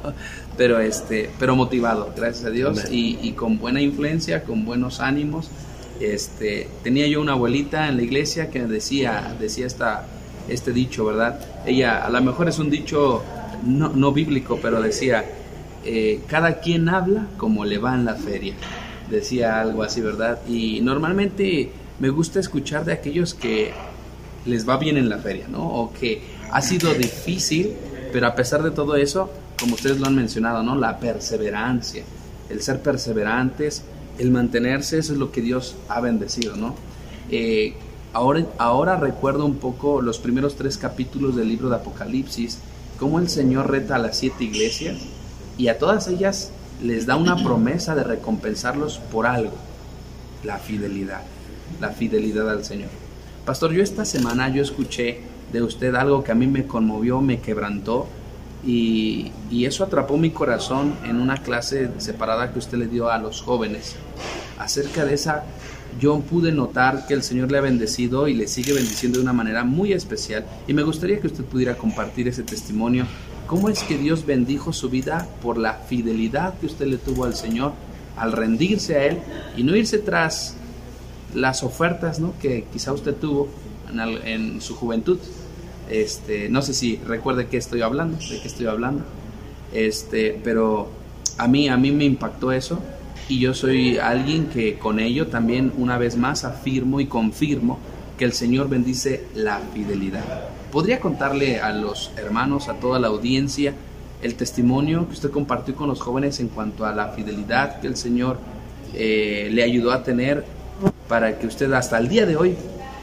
pero, 0.57 0.79
este, 0.79 1.31
pero 1.39 1.57
motivado, 1.57 2.13
gracias 2.17 2.45
a 2.45 2.51
Dios, 2.51 2.91
y, 2.91 3.19
y, 3.21 3.33
con 3.33 3.59
buena 3.59 3.81
influencia, 3.81 4.45
con 4.45 4.65
buenos 4.65 5.01
ánimos. 5.01 5.51
Este, 6.01 6.69
tenía 6.83 7.07
yo 7.07 7.21
una 7.21 7.33
abuelita 7.33 7.89
en 7.89 7.97
la 7.97 8.03
iglesia 8.03 8.51
que 8.51 8.65
decía, 8.67 9.35
decía 9.41 9.67
esta, 9.67 10.07
este 10.49 10.73
dicho, 10.73 11.05
¿verdad? 11.05 11.41
Ella, 11.67 12.05
a 12.05 12.11
lo 12.11 12.21
mejor 12.21 12.49
es 12.49 12.59
un 12.59 12.71
dicho 12.71 13.23
no, 13.65 13.89
no 13.89 14.13
bíblico, 14.13 14.59
pero 14.63 14.81
decía, 14.81 15.25
eh, 15.85 16.21
cada 16.29 16.61
quien 16.61 16.89
habla 16.89 17.27
como 17.37 17.65
le 17.65 17.79
va 17.79 17.95
en 17.95 18.05
la 18.05 18.15
feria. 18.15 18.55
Decía 19.11 19.61
algo 19.61 19.83
así, 19.83 20.01
¿verdad? 20.01 20.41
Y 20.49 20.81
normalmente 20.81 21.71
me 21.99 22.09
gusta 22.09 22.41
escuchar 22.41 22.85
de 22.85 22.93
aquellos 22.93 23.35
que 23.35 23.73
les 24.47 24.69
va 24.69 24.77
bien 24.77 24.97
en 24.97 25.09
la 25.09 25.19
feria, 25.19 25.49
¿no? 25.49 25.67
O 25.67 25.93
que 25.93 26.23
ha 26.51 26.61
sido 26.61 26.95
difícil, 26.95 27.73
pero 28.13 28.27
a 28.27 28.35
pesar 28.35 28.63
de 28.63 28.71
todo 28.71 28.97
eso, 28.97 29.31
como 29.59 29.75
ustedes 29.75 29.99
lo 29.99 30.07
han 30.07 30.15
mencionado, 30.15 30.63
¿no? 30.63 30.77
La 30.77 30.99
perseverancia, 30.99 32.05
el 32.51 32.63
ser 32.63 32.81
perseverantes, 32.81 33.83
el 34.19 34.31
mantenerse, 34.31 34.99
eso 34.99 35.13
es 35.13 35.19
lo 35.19 35.33
que 35.33 35.41
Dios 35.41 35.77
ha 35.89 36.01
bendecido, 36.01 36.57
¿no? 36.57 36.75
Eh, 37.31 37.75
ahora, 38.13 38.47
ahora 38.59 38.97
recuerdo 38.97 39.45
un 39.45 39.57
poco 39.57 40.03
los 40.03 40.19
primeros 40.19 40.57
tres 40.57 40.79
capítulos 40.79 41.37
del 41.37 41.49
libro 41.49 41.69
de 41.69 41.77
Apocalipsis, 41.77 42.59
cómo 42.99 43.19
el 43.19 43.29
Señor 43.29 43.71
reta 43.71 43.97
a 43.97 43.99
las 43.99 44.19
siete 44.19 44.45
iglesias 44.45 44.99
y 45.59 45.69
a 45.69 45.79
todas 45.79 46.09
ellas 46.09 46.51
les 46.83 47.07
da 47.07 47.17
una 47.17 47.43
promesa 47.43 47.95
de 47.95 48.05
recompensarlos 48.05 48.99
por 48.99 49.27
algo, 49.27 49.55
la 50.43 50.59
fidelidad, 50.59 51.23
la 51.81 51.91
fidelidad 51.91 52.51
al 52.51 52.65
Señor. 52.65 53.04
Pastor, 53.45 53.73
yo 53.73 53.83
esta 53.83 54.07
semana 54.07 54.49
yo 54.49 54.63
escuché 54.63 55.21
de 55.53 55.63
usted 55.63 55.95
algo 55.95 56.25
que 56.25 56.33
a 56.33 56.35
mí 56.35 56.47
me 56.47 56.67
conmovió, 56.67 57.21
me 57.21 57.41
quebrantó 57.41 58.07
y, 58.67 59.33
y, 59.51 59.67
eso 59.67 59.85
atrapó 59.85 60.17
mi 60.17 60.31
corazón 60.31 60.95
en 61.05 61.21
una 61.21 61.43
clase 61.43 61.91
separada 61.99 62.53
que 62.55 62.59
usted 62.59 62.79
le 62.79 62.87
dio 62.87 63.11
a 63.11 63.19
los 63.19 63.43
jóvenes. 63.43 63.97
Acerca 64.59 65.05
de 65.05 65.13
esa, 65.13 65.45
yo 66.01 66.21
pude 66.21 66.53
notar 66.53 67.07
que 67.07 67.13
el 67.13 67.23
Señor 67.23 67.53
le 67.53 67.59
ha 67.59 67.61
bendecido 67.61 68.29
y 68.29 68.33
le 68.33 68.49
sigue 68.49 68.73
bendiciendo 68.73 69.19
de 69.19 69.25
una 69.25 69.35
manera 69.35 69.63
muy 69.63 69.93
especial 69.93 70.47
y 70.67 70.73
me 70.73 70.83
gustaría 70.83 71.21
que 71.21 71.27
usted 71.27 71.45
pudiera 71.45 71.77
compartir 71.77 72.27
ese 72.27 72.45
testimonio. 72.45 73.05
¿Cómo 73.47 73.69
es 73.69 73.83
que 73.83 73.99
Dios 73.99 74.25
bendijo 74.25 74.73
su 74.73 74.89
vida 74.89 75.29
por 75.43 75.59
la 75.59 75.75
fidelidad 75.75 76.59
que 76.59 76.67
usted 76.67 76.87
le 76.87 76.97
tuvo 76.97 77.27
al 77.27 77.35
Señor 77.35 77.73
al 78.17 78.33
rendirse 78.33 78.97
a 78.97 79.05
Él 79.05 79.19
y 79.57 79.65
no 79.65 79.77
irse 79.77 79.99
tras 79.99 80.57
las 81.35 81.63
ofertas 81.63 82.21
¿no? 82.21 82.35
que 82.41 82.65
quizá 82.73 82.93
usted 82.93 83.15
tuvo 83.15 83.49
en, 84.25 84.61
su 84.61 84.75
juventud? 84.75 85.19
Este, 85.91 86.49
no 86.49 86.63
sé 86.63 86.73
si 86.73 86.97
recuerde 87.07 87.47
qué 87.47 87.57
estoy 87.57 87.83
hablando, 87.83 88.17
de 88.17 88.41
qué 88.41 88.49
estoy 88.49 88.67
hablando. 88.67 89.05
Este, 89.73 90.41
pero 90.43 90.89
a 91.39 91.49
mí, 91.49 91.69
a 91.69 91.77
mí 91.77 91.91
me 91.91 92.05
impactó 92.05 92.53
eso 92.53 92.79
y 93.29 93.39
yo 93.39 93.55
soy 93.55 93.99
alguien 93.99 94.47
que 94.47 94.79
con 94.79 95.01
ello 95.01 95.29
también 95.29 95.73
una 95.79 95.99
vez 95.99 96.17
más 96.17 96.45
afirmo 96.45 97.01
y 97.01 97.07
confirmo 97.07 97.79
que 98.19 98.25
el 98.25 98.33
Señor 98.33 98.69
bendice 98.69 99.25
la 99.35 99.59
fidelidad. 99.73 100.25
¿Podría 100.71 101.01
contarle 101.01 101.61
a 101.61 101.73
los 101.73 102.13
hermanos, 102.17 102.69
a 102.69 102.75
toda 102.75 102.99
la 102.99 103.09
audiencia, 103.09 103.75
el 104.23 104.35
testimonio 104.35 105.07
que 105.07 105.15
usted 105.15 105.31
compartió 105.31 105.75
con 105.75 105.89
los 105.89 106.01
jóvenes 106.01 106.41
en 106.41 106.49
cuanto 106.49 106.87
a 106.87 106.93
la 106.95 107.09
fidelidad 107.09 107.81
que 107.81 107.87
el 107.87 107.97
Señor 107.97 108.39
eh, 108.95 109.49
le 109.53 109.63
ayudó 109.63 109.93
a 109.93 110.03
tener 110.03 110.45
para 111.09 111.39
que 111.39 111.47
usted 111.47 111.73
hasta 111.73 111.99
el 111.99 112.09
día 112.09 112.27
de 112.27 112.37
hoy 112.37 112.57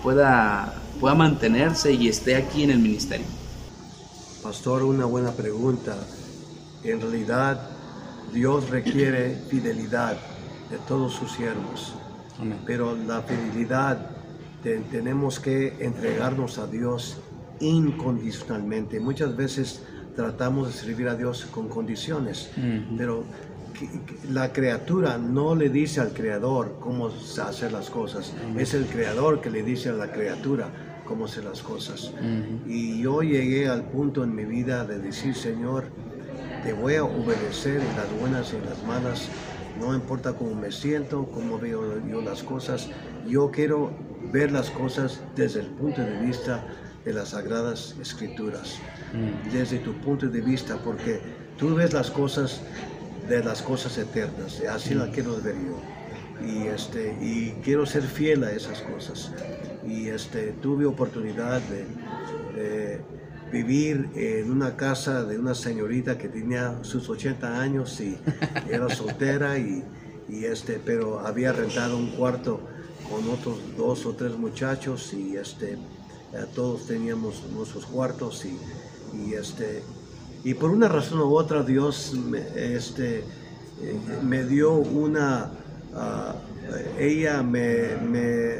pueda 0.04 0.82
pueda 1.02 1.16
mantenerse 1.16 1.92
y 1.92 2.08
esté 2.08 2.36
aquí 2.36 2.64
en 2.64 2.70
el 2.70 2.80
ministerio? 2.80 3.26
Pastor, 4.44 4.84
una 4.84 5.06
buena 5.06 5.32
pregunta. 5.32 5.96
En 6.84 7.02
realidad, 7.02 7.70
Dios 8.32 8.70
requiere 8.70 9.36
fidelidad 9.50 10.16
de 10.70 10.78
todos 10.88 11.14
sus 11.14 11.32
siervos. 11.32 11.96
Amén. 12.40 12.60
Pero 12.66 12.96
la 12.96 13.24
fidelidad 13.24 14.12
tenemos 14.64 15.40
que 15.40 15.76
entregarnos 15.80 16.60
a 16.60 16.68
Dios 16.68 17.18
incondicionalmente. 17.60 19.00
Muchas 19.00 19.36
veces 19.36 19.82
tratamos 20.16 20.68
de 20.68 20.74
servir 20.74 21.08
a 21.08 21.16
Dios 21.16 21.48
con 21.50 21.68
condiciones, 21.68 22.52
pero 22.96 23.24
la 24.30 24.52
criatura 24.54 25.18
no 25.18 25.56
le 25.56 25.70
dice 25.70 26.02
al 26.02 26.14
creador 26.14 26.78
cómo 26.80 27.12
hacer 27.48 27.72
las 27.72 27.90
cosas, 27.90 28.34
uh 28.34 28.56
-huh. 28.56 28.62
es 28.62 28.74
el 28.74 28.86
creador 28.86 29.42
que 29.42 29.50
le 29.50 29.64
dice 29.64 29.90
a 29.90 29.94
la 29.94 30.12
criatura 30.12 30.70
cómo 31.06 31.26
hacer 31.26 31.44
las 31.44 31.62
cosas. 31.62 32.12
Uh 32.14 32.24
-huh. 32.24 32.68
Y 32.68 33.02
yo 33.02 33.22
llegué 33.22 33.68
al 33.68 33.84
punto 33.84 34.24
en 34.24 34.34
mi 34.36 34.46
vida 34.46 34.86
de 34.86 35.00
decir, 35.00 35.36
Señor, 35.36 35.86
te 36.64 36.74
voy 36.74 36.96
a 36.96 37.04
obedecer 37.04 37.82
en 37.82 37.96
las 37.96 38.10
buenas 38.20 38.54
y 38.54 38.56
en 38.58 38.66
las 38.66 38.84
malas, 38.84 39.28
no 39.80 39.96
importa 39.96 40.34
cómo 40.34 40.54
me 40.56 40.72
siento, 40.72 41.26
cómo 41.34 41.58
veo 41.58 41.82
yo 42.08 42.22
las 42.22 42.44
cosas, 42.44 42.90
yo 43.28 43.50
quiero 43.50 43.92
ver 44.32 44.52
las 44.52 44.70
cosas 44.70 45.22
desde 45.36 45.62
el 45.62 45.68
punto 45.68 46.02
de 46.02 46.20
vista 46.20 46.64
de 47.06 47.14
las 47.14 47.30
sagradas 47.30 47.96
escrituras, 48.00 48.78
desde 49.52 49.80
tu 49.80 49.94
punto 49.94 50.28
de 50.28 50.42
vista, 50.42 50.78
porque 50.84 51.20
tú 51.58 51.74
ves 51.76 51.94
las 51.94 52.12
cosas 52.12 52.62
de 53.28 53.44
las 53.44 53.62
cosas 53.62 53.98
eternas, 53.98 54.62
así 54.70 54.94
la 54.94 55.10
quiero 55.12 55.42
ver 55.42 55.56
yo. 55.56 55.80
Y, 56.46 56.68
este, 56.68 57.16
y 57.22 57.52
quiero 57.64 57.86
ser 57.86 58.04
fiel 58.04 58.44
a 58.44 58.52
esas 58.52 58.82
cosas. 58.82 59.32
Y 59.88 60.08
este, 60.08 60.54
tuve 60.54 60.86
oportunidad 60.86 61.62
de, 61.62 61.86
de, 62.60 63.02
vivir 63.52 64.10
en 64.16 64.50
una 64.50 64.78
casa 64.78 65.26
de 65.26 65.38
una 65.38 65.54
señorita 65.54 66.18
que 66.18 66.30
tenía 66.30 66.80
sus 66.84 67.10
80 67.10 67.60
años 67.60 68.00
y 68.00 68.18
era 68.70 68.90
soltera, 68.90 69.58
y, 69.60 69.84
y 70.30 70.46
este, 70.46 70.80
pero 70.84 71.20
había 71.20 71.52
rentado 71.52 71.98
un 71.98 72.12
cuarto 72.12 72.62
con 73.10 73.30
otros 73.30 73.60
dos 73.76 74.06
o 74.06 74.14
tres 74.14 74.38
muchachos 74.38 75.14
y 75.14 75.36
este, 75.36 75.78
todos 76.56 76.88
teníamos 76.88 77.44
nuestros 77.54 77.86
cuartos 77.86 78.46
y, 78.46 78.58
y 79.18 79.34
este, 79.34 79.84
y 80.44 80.54
por 80.54 80.72
una 80.72 80.88
razón 80.88 81.20
u 81.20 81.36
otra 81.36 81.64
Dios 81.64 82.14
me, 82.14 82.40
este, 82.56 83.24
me 84.24 84.44
dio 84.44 84.74
una, 84.74 85.52
uh, 85.94 87.00
ella 87.00 87.44
me, 87.44 87.96
me, 87.98 88.56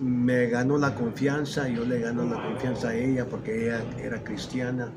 me, 0.00 0.46
ganó 0.46 0.78
la 0.78 0.94
confianza, 0.94 1.68
yo 1.68 1.84
le 1.84 2.00
ganó 2.00 2.24
la 2.24 2.42
confianza 2.42 2.88
a 2.88 2.94
ella 2.94 3.26
porque 3.26 3.66
ella 3.66 3.82
era 4.02 4.22
cristiana. 4.22 4.88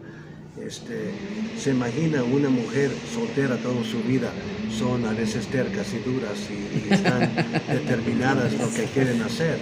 Este, 0.57 1.13
se 1.55 1.69
imagina 1.69 2.23
una 2.23 2.49
mujer 2.49 2.89
soltera 3.13 3.57
toda 3.57 3.83
su 3.83 4.01
vida, 4.01 4.31
son 4.71 5.05
a 5.05 5.11
veces 5.11 5.45
tercas 5.47 5.93
y 5.93 5.99
duras 5.99 6.49
y, 6.49 6.87
y 6.87 6.93
están 6.93 7.29
determinadas 7.67 8.53
lo 8.53 8.67
que 8.73 8.85
quieren 8.85 9.21
hacer, 9.21 9.59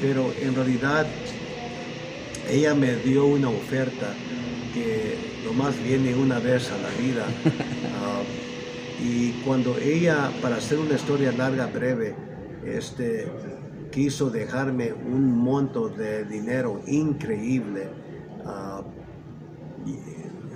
pero 0.00 0.32
en 0.40 0.54
realidad 0.54 1.04
ella 2.48 2.74
me 2.76 2.94
dio 2.96 3.26
una 3.26 3.48
oferta 3.48 4.14
nomás 5.50 5.74
viene 5.82 6.14
una 6.14 6.38
vez 6.38 6.70
a 6.70 6.78
la 6.78 6.90
vida. 6.90 7.26
Uh, 8.00 9.02
y 9.02 9.32
cuando 9.44 9.76
ella, 9.78 10.30
para 10.40 10.56
hacer 10.56 10.78
una 10.78 10.94
historia 10.94 11.32
larga, 11.32 11.66
breve, 11.66 12.14
este, 12.64 13.26
quiso 13.90 14.30
dejarme 14.30 14.92
un 14.92 15.36
monto 15.36 15.88
de 15.88 16.24
dinero 16.24 16.80
increíble, 16.86 17.88
uh, 18.44 18.84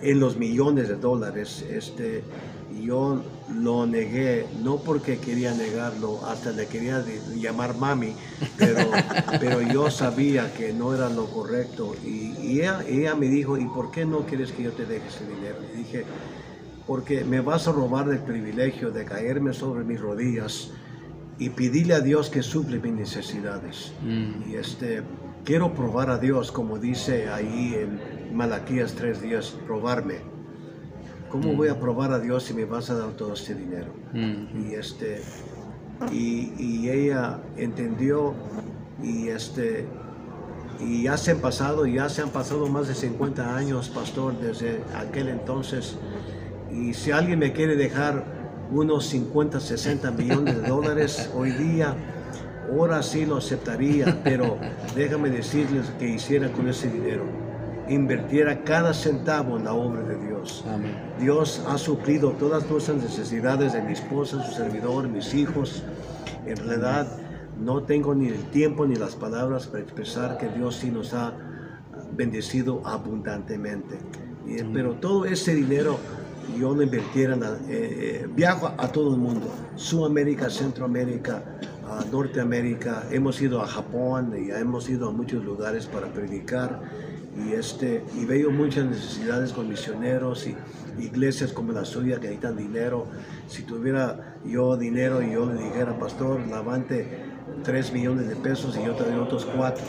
en 0.02 0.20
los 0.20 0.37
millones 0.37 0.88
de 0.88 0.96
dólares, 0.96 1.64
este, 1.70 2.22
yo 2.83 3.22
lo 3.54 3.87
negué, 3.87 4.46
no 4.62 4.78
porque 4.78 5.18
quería 5.18 5.54
negarlo, 5.54 6.24
hasta 6.26 6.50
le 6.50 6.66
quería 6.66 7.04
llamar 7.37 7.76
mami, 7.76 8.14
pero, 8.59 8.90
pero 9.40 9.62
yo 9.62 9.90
sabía 9.90 10.52
que 10.54 10.72
no 10.72 10.94
era 10.94 11.09
lo 11.09 11.26
correcto. 11.26 11.94
Y, 12.04 12.35
y 12.42 12.61
ella, 12.61 12.85
ella, 12.87 13.14
me 13.14 13.26
dijo, 13.26 13.57
¿y 13.59 13.66
por 13.66 13.90
qué 13.90 14.04
no 14.04 14.20
quieres 14.20 14.52
que 14.52 14.64
yo 14.64 14.72
te 14.72 14.87
deje 14.87 15.09
ese 15.09 15.26
dinero? 15.26 15.59
Y 15.72 15.78
dije, 15.78 16.04
porque 16.87 17.24
me 17.24 17.40
vas 17.40 17.68
a 17.68 17.72
robar 17.72 18.09
el 18.09 18.18
privilegio 18.18 18.90
de 18.90 19.04
caerme 19.04 19.52
sobre 19.52 19.85
mis 19.85 20.00
rodillas 20.00 20.70
y 21.38 21.50
pedirle 21.50 21.94
a 21.94 22.00
Dios 22.00 22.30
que 22.30 22.42
suple 22.42 22.78
mis 22.78 22.92
necesidades. 22.92 23.92
Mm. 24.02 24.50
Y 24.50 24.57
este, 24.57 25.02
quiero 25.44 25.74
probar 25.74 26.11
a 26.11 26.18
Dios, 26.18 26.52
como 26.52 26.78
dice 26.78 27.28
ahí 27.28 27.74
en 27.74 28.13
Malaquías 28.35 28.94
tres 28.94 29.23
días, 29.23 29.57
probarme 29.66 30.35
¿cómo 31.35 31.53
voy 31.55 31.66
a 31.66 31.81
probar 31.81 32.12
a 32.12 32.20
Dios 32.20 32.44
si 32.44 32.55
me 32.55 32.64
vas 32.64 32.90
a 32.90 32.94
dar 32.94 33.11
todo 33.12 33.35
este 33.35 33.57
dinero? 33.57 33.92
Mm. 34.12 34.68
Y, 34.70 34.75
este, 34.75 35.20
y, 36.12 36.53
y, 36.57 36.88
ella 36.88 37.40
entendió 37.57 38.35
y, 39.03 39.31
este, 39.31 39.85
y 40.79 41.03
ya 41.03 41.16
se 41.16 41.33
han 41.33 41.38
pasado, 41.38 41.87
ya 41.87 42.09
se 42.09 42.23
han 42.23 42.31
pasado 42.31 42.68
más 42.68 42.87
de 42.87 42.94
50 42.94 43.57
años, 43.57 43.88
pastor, 43.88 44.38
desde 44.38 44.81
aquel 44.97 45.29
entonces. 45.29 45.97
Y 46.70 46.94
si 46.94 47.11
alguien 47.11 47.40
me 47.40 47.53
quiere 47.53 47.75
dejar 47.75 48.25
unos 48.70 49.07
50, 49.07 49.59
60 49.59 50.12
millones 50.12 50.62
de 50.62 50.68
dólares 50.68 51.31
hoy 51.35 51.51
día, 51.51 51.97
ahora 52.70 53.03
sí 53.03 53.27
lo 53.27 53.38
aceptaría, 53.38 54.20
pero 54.23 54.57
déjame 54.94 55.31
decirles 55.31 55.87
que 55.99 56.11
hiciera 56.11 56.53
con 56.53 56.68
ese 56.68 56.88
dinero. 56.88 57.43
Invertiera 57.88 58.64
cada 58.64 58.94
centavo 58.94 59.57
en 59.59 59.64
la 59.64 59.75
obra 59.75 60.03
de 60.03 60.16
Dios. 60.27 60.64
Dios 61.20 61.62
ha 61.68 61.77
suplido 61.77 62.31
todas 62.33 62.68
nuestras 62.70 62.99
necesidades 62.99 63.73
de 63.75 63.83
mi 63.83 63.92
esposa, 63.92 64.42
su 64.42 64.53
servidor, 64.53 65.09
mis 65.09 65.35
hijos. 65.35 65.83
En 66.47 66.57
realidad, 66.57 67.07
no 67.61 67.83
tengo 67.83 68.14
ni 68.14 68.29
el 68.29 68.42
tiempo 68.51 68.87
ni 68.87 68.97
las 68.97 69.16
palabras 69.16 69.66
para 69.66 69.83
expresar 69.83 70.38
que 70.38 70.49
Dios 70.49 70.77
sí 70.77 70.90
nos 70.90 71.12
ha 71.14 71.35
bendecido 72.16 72.87
abundantemente. 72.87 73.99
pero 74.73 74.94
todo 74.94 75.25
ese 75.25 75.55
dinero 75.55 75.99
yo 76.59 76.75
lo 76.75 76.83
invirtiera 76.83 77.35
en 77.35 77.42
eh, 77.42 77.49
eh, 77.68 78.29
viajo 78.35 78.73
a 78.77 78.88
todo 78.92 79.14
el 79.14 79.20
mundo, 79.20 79.49
Sudamérica, 79.77 80.51
Centroamérica, 80.51 81.42
Norteamérica, 82.11 83.05
hemos 83.11 83.40
ido 83.40 83.61
a 83.62 83.66
Japón 83.66 84.35
y 84.37 84.51
hemos 84.51 84.88
ido 84.88 85.09
a 85.09 85.12
muchos 85.12 85.44
lugares 85.44 85.87
para 85.87 86.12
predicar 86.12 86.83
y, 87.37 87.53
este, 87.53 88.05
y 88.14 88.25
veo 88.25 88.51
muchas 88.51 88.85
necesidades 88.85 89.53
con 89.53 89.68
misioneros 89.68 90.47
y 90.47 90.57
iglesias 90.99 91.53
como 91.53 91.73
la 91.73 91.85
suya 91.85 92.16
que 92.16 92.29
necesitan 92.29 92.57
dinero. 92.57 93.07
Si 93.49 93.62
tuviera 93.62 94.37
yo 94.44 94.77
dinero 94.77 95.23
y 95.23 95.33
yo 95.33 95.47
le 95.47 95.62
dijera, 95.62 95.99
pastor, 95.99 96.40
levante 96.47 97.07
3 97.62 97.92
millones 97.92 98.29
de 98.29 98.37
pesos 98.37 98.77
y 98.77 98.85
yo 98.85 98.94
te 98.94 99.05
doy 99.05 99.18
otros 99.18 99.47
4. 99.57 99.85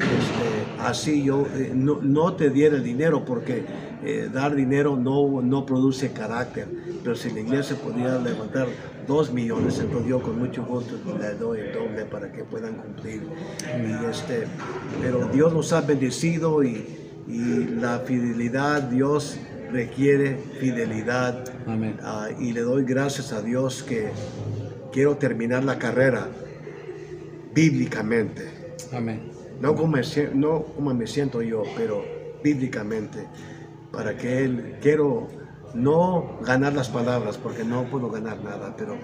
Este, 0.00 0.82
así 0.82 1.24
yo 1.24 1.46
eh, 1.56 1.72
no, 1.74 2.00
no, 2.02 2.34
te 2.34 2.50
diera 2.50 2.76
el 2.76 2.84
dinero 2.84 3.24
porque 3.24 3.64
eh, 4.04 4.28
dar 4.32 4.54
dinero 4.54 4.96
no, 4.96 5.42
no 5.42 5.66
produce 5.66 6.12
carácter, 6.12 6.68
pero 7.02 7.16
si 7.16 7.30
la 7.30 7.40
iglesia 7.40 7.76
podía 7.76 8.18
levantar 8.18 8.68
dos 9.06 9.32
millones, 9.32 9.78
entonces 9.80 10.08
yo 10.08 10.22
con 10.22 10.38
mucho 10.38 10.64
gusto 10.64 10.98
le 11.18 11.34
doy 11.34 11.60
el 11.60 11.72
doble 11.72 12.04
para 12.04 12.30
que 12.30 12.44
puedan 12.44 12.74
cumplir. 12.74 13.22
Y 13.64 14.10
este, 14.10 14.46
pero 15.00 15.28
Dios 15.28 15.52
nos 15.52 15.72
ha 15.72 15.80
bendecido 15.80 16.62
y, 16.62 16.86
y 17.26 17.76
la 17.80 18.00
fidelidad, 18.00 18.82
Dios 18.82 19.38
requiere 19.72 20.38
fidelidad. 20.60 21.44
Amén. 21.66 21.96
Ah, 22.02 22.28
y 22.38 22.52
le 22.52 22.60
doy 22.60 22.84
gracias 22.84 23.32
a 23.32 23.42
Dios 23.42 23.82
que 23.82 24.10
quiero 24.92 25.16
terminar 25.16 25.64
la 25.64 25.78
carrera 25.78 26.28
bíblicamente. 27.54 28.74
Amén. 28.92 29.27
No 29.60 29.74
como, 29.74 29.96
me, 29.96 30.02
no 30.34 30.64
me 30.94 31.06
siento 31.06 31.42
yo, 31.42 31.62
pero 31.76 32.04
bíblicamente. 32.42 33.26
Para 33.92 34.16
que 34.16 34.44
Él, 34.44 34.76
quiero 34.80 35.28
no 35.74 36.38
ganar 36.42 36.74
las 36.74 36.88
palabras 36.88 37.38
porque 37.38 37.64
no 37.64 37.84
puedo 37.84 38.10
ganar 38.10 38.42
nada, 38.42 38.74
pero 38.76 38.96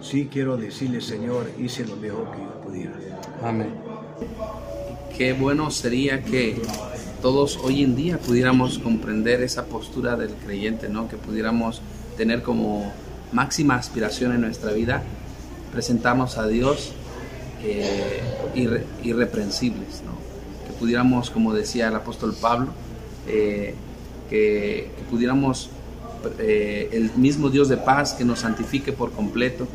sí 0.00 0.28
quiero 0.30 0.56
decirle, 0.56 1.00
Señor, 1.00 1.46
hice 1.58 1.84
lo 1.86 1.96
mejor 1.96 2.30
que 2.32 2.38
yo 2.38 2.60
pudiera. 2.60 2.94
Amén. 3.42 3.74
Qué 5.16 5.32
bueno 5.32 5.70
sería 5.70 6.22
que 6.22 6.60
todos 7.20 7.58
hoy 7.62 7.82
en 7.82 7.94
día 7.94 8.18
pudiéramos 8.18 8.78
comprender 8.78 9.42
esa 9.42 9.66
postura 9.66 10.16
del 10.16 10.30
creyente, 10.34 10.88
¿no? 10.88 11.08
Que 11.08 11.16
pudiéramos 11.16 11.82
tener 12.16 12.42
como 12.42 12.92
máxima 13.32 13.76
aspiración 13.76 14.32
en 14.32 14.42
nuestra 14.42 14.72
vida, 14.72 15.02
presentamos 15.72 16.36
a 16.36 16.46
Dios 16.46 16.94
eh, 17.64 18.20
irreprensibles. 19.02 20.02
Que 20.66 20.72
pudiéramos, 20.78 21.30
como 21.30 21.54
decía 21.54 21.88
el 21.88 21.94
apóstol 21.94 22.34
Pablo, 22.40 22.68
eh, 23.26 23.74
que, 24.28 24.90
que, 24.96 25.04
pudiéramos 25.10 25.70
eh, 26.38 26.88
el 26.92 27.10
mismo 27.16 27.50
Dios 27.50 27.68
de 27.68 27.76
paz 27.76 28.14
que 28.14 28.24
nos 28.24 28.40
santifique 28.40 28.92
por 28.92 29.12
completo, 29.12 29.66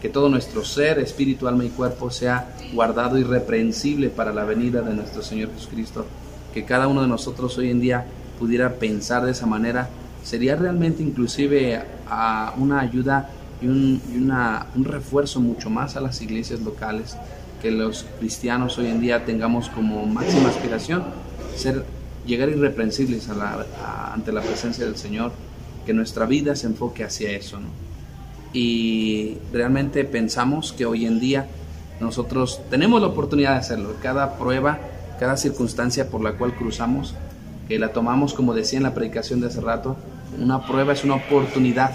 que 0.00 0.08
todo 0.08 0.28
nuestro 0.28 0.64
ser, 0.64 0.98
espíritu, 0.98 1.48
alma 1.48 1.64
y 1.64 1.70
cuerpo 1.70 2.10
sea 2.10 2.54
guardado 2.72 3.18
irreprensible 3.18 4.10
para 4.10 4.32
la 4.32 4.44
venida 4.44 4.82
de 4.82 4.94
nuestro 4.94 5.22
Señor 5.22 5.50
Jesucristo, 5.54 6.04
que 6.52 6.64
cada 6.64 6.86
uno 6.88 7.02
de 7.02 7.08
nosotros 7.08 7.56
hoy 7.58 7.70
en 7.70 7.80
día 7.80 8.06
pudiera 8.38 8.74
pensar 8.74 9.24
de 9.24 9.32
esa 9.32 9.46
manera, 9.46 9.88
sería 10.22 10.56
realmente 10.56 11.02
inclusive 11.02 11.82
a 12.08 12.54
una 12.58 12.80
ayuda 12.80 13.30
y, 13.60 13.66
un, 13.66 14.84
refuerzo 14.84 15.40
mucho 15.40 15.70
más 15.70 15.96
a 15.96 16.00
las 16.00 16.20
iglesias 16.22 16.60
locales, 16.60 17.16
que 17.62 17.70
los 17.70 18.06
cristianos 18.18 18.78
hoy 18.78 18.86
en 18.86 19.00
día 19.00 19.24
tengamos 19.24 19.68
como 19.70 20.04
máxima 20.06 20.48
aspiración 20.48 21.04
ser 21.56 21.84
llegar 22.26 22.48
irreprensibles 22.48 23.28
ante 24.12 24.32
la 24.32 24.42
presencia 24.42 24.84
del 24.84 24.96
Señor 24.96 25.32
que 25.86 25.94
nuestra 25.94 26.26
vida 26.26 26.56
se 26.56 26.66
enfoque 26.66 27.04
hacia 27.04 27.30
eso. 27.30 27.58
Y 28.52 29.38
realmente 29.52 30.04
pensamos 30.04 30.72
que 30.72 30.84
hoy 30.84 31.06
en 31.06 31.20
día 31.20 31.46
nosotros 32.00 32.60
tenemos 32.68 33.00
la 33.00 33.08
oportunidad 33.08 33.52
de 33.52 33.58
hacerlo. 33.58 33.94
Cada 34.02 34.36
prueba, 34.38 34.78
cada 35.18 35.36
circunstancia 35.36 36.10
por 36.10 36.22
la 36.22 36.32
cual 36.32 36.54
cruzamos, 36.54 37.14
que 37.68 37.78
la 37.78 37.92
tomamos, 37.92 38.34
como 38.34 38.54
decía 38.54 38.78
en 38.78 38.84
la 38.84 38.94
predicación 38.94 39.40
de 39.40 39.48
hace 39.48 39.60
rato, 39.60 39.96
una 40.40 40.66
prueba 40.66 40.92
es 40.92 41.04
una 41.04 41.14
oportunidad, 41.14 41.92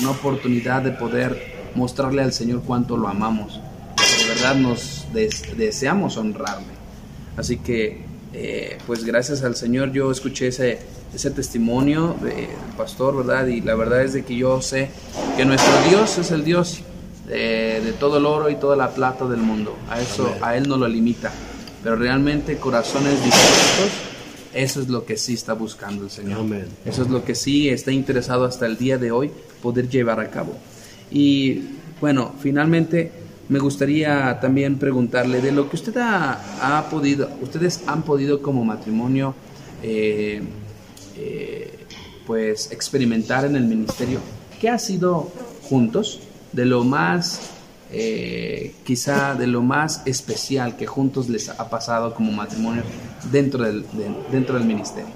una 0.00 0.10
oportunidad 0.10 0.82
de 0.82 0.92
poder 0.92 1.54
mostrarle 1.74 2.22
al 2.22 2.32
Señor 2.32 2.62
cuánto 2.66 2.96
lo 2.96 3.08
amamos. 3.08 3.60
De 3.96 4.28
verdad 4.34 4.56
nos 4.56 5.06
deseamos 5.56 6.16
honrarle. 6.16 6.74
Así 7.36 7.58
que, 7.58 8.02
eh, 8.32 8.78
pues 8.86 9.04
gracias 9.04 9.42
al 9.42 9.56
Señor 9.56 9.92
yo 9.92 10.10
escuché 10.10 10.48
ese, 10.48 10.78
ese 11.14 11.30
testimonio 11.30 12.16
del 12.22 12.48
pastor, 12.76 13.16
¿verdad? 13.16 13.46
Y 13.46 13.60
la 13.60 13.74
verdad 13.74 14.02
es 14.02 14.12
de 14.12 14.24
que 14.24 14.36
yo 14.36 14.60
sé 14.60 14.90
que 15.36 15.44
nuestro 15.44 15.72
Dios 15.88 16.18
es 16.18 16.30
el 16.30 16.44
Dios 16.44 16.80
de, 17.26 17.94
todo 17.98 18.18
el 18.18 18.26
oro 18.26 18.50
y 18.50 18.56
toda 18.56 18.76
la 18.76 18.90
plata 18.90 19.26
del 19.26 19.40
mundo. 19.40 19.76
A 19.90 20.00
eso, 20.00 20.34
a 20.40 20.56
Él 20.56 20.68
no 20.68 20.76
lo 20.76 20.88
limita. 20.88 21.32
Pero 21.82 21.96
realmente 21.96 22.56
corazones 22.56 23.22
dispuestos, 23.22 23.90
eso 24.54 24.80
es 24.80 24.88
lo 24.88 25.04
que 25.04 25.16
sí 25.16 25.34
está 25.34 25.52
buscando 25.52 26.04
el 26.04 26.10
Señor. 26.10 26.46
Eso 26.84 27.02
es 27.02 27.10
lo 27.10 27.24
que 27.24 27.34
sí 27.34 27.68
está 27.68 27.92
interesado 27.92 28.44
hasta 28.44 28.66
el 28.66 28.78
día 28.78 28.98
de 28.98 29.10
hoy 29.10 29.30
poder 29.62 29.88
llevar 29.88 30.20
a 30.20 30.30
cabo. 30.30 30.56
Y 31.10 31.62
bueno, 32.00 32.34
finalmente 32.40 33.10
me 33.48 33.58
gustaría 33.58 34.38
también 34.40 34.78
preguntarle 34.78 35.40
de 35.40 35.52
lo 35.52 35.68
que 35.68 35.76
usted 35.76 35.96
ha, 35.98 36.86
podido, 36.90 37.28
ustedes 37.42 37.82
han 37.86 38.02
podido 38.02 38.40
como 38.40 38.64
matrimonio 38.64 39.34
eh, 39.82 40.42
eh, 41.16 41.78
pues 42.26 42.72
experimentar 42.72 43.44
en 43.44 43.56
el 43.56 43.64
ministerio. 43.64 44.20
¿Qué 44.60 44.68
ha 44.68 44.78
sido 44.78 45.30
juntos 45.62 46.20
de 46.52 46.64
lo 46.64 46.84
más, 46.84 47.50
eh, 47.90 48.74
quizá 48.84 49.34
de 49.34 49.46
lo 49.46 49.62
más 49.62 50.02
especial 50.06 50.76
que 50.76 50.86
juntos 50.86 51.28
les 51.28 51.48
ha 51.48 51.70
pasado 51.70 52.14
como 52.14 52.32
matrimonio 52.32 52.82
dentro 53.30 53.64
del, 53.64 53.84
dentro 54.30 54.56
del 54.58 54.66
ministerio? 54.66 55.12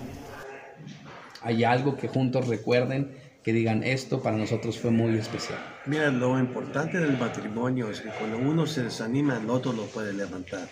¿Hay 1.42 1.64
algo 1.64 1.96
que 1.96 2.08
juntos 2.08 2.46
recuerden 2.48 3.16
que 3.42 3.52
digan 3.52 3.82
esto 3.82 4.20
para 4.22 4.36
nosotros 4.36 4.78
fue 4.78 4.90
muy 4.90 5.16
especial? 5.16 5.58
Mira, 5.86 6.10
lo 6.10 6.38
importante 6.38 6.98
del 6.98 7.16
matrimonio 7.16 7.90
es 7.90 8.00
que 8.00 8.10
cuando 8.10 8.36
uno 8.36 8.66
se 8.66 8.82
desanima, 8.82 9.38
el 9.38 9.48
otro 9.48 9.72
lo 9.72 9.86
puede 9.86 10.12
levantar. 10.12 10.68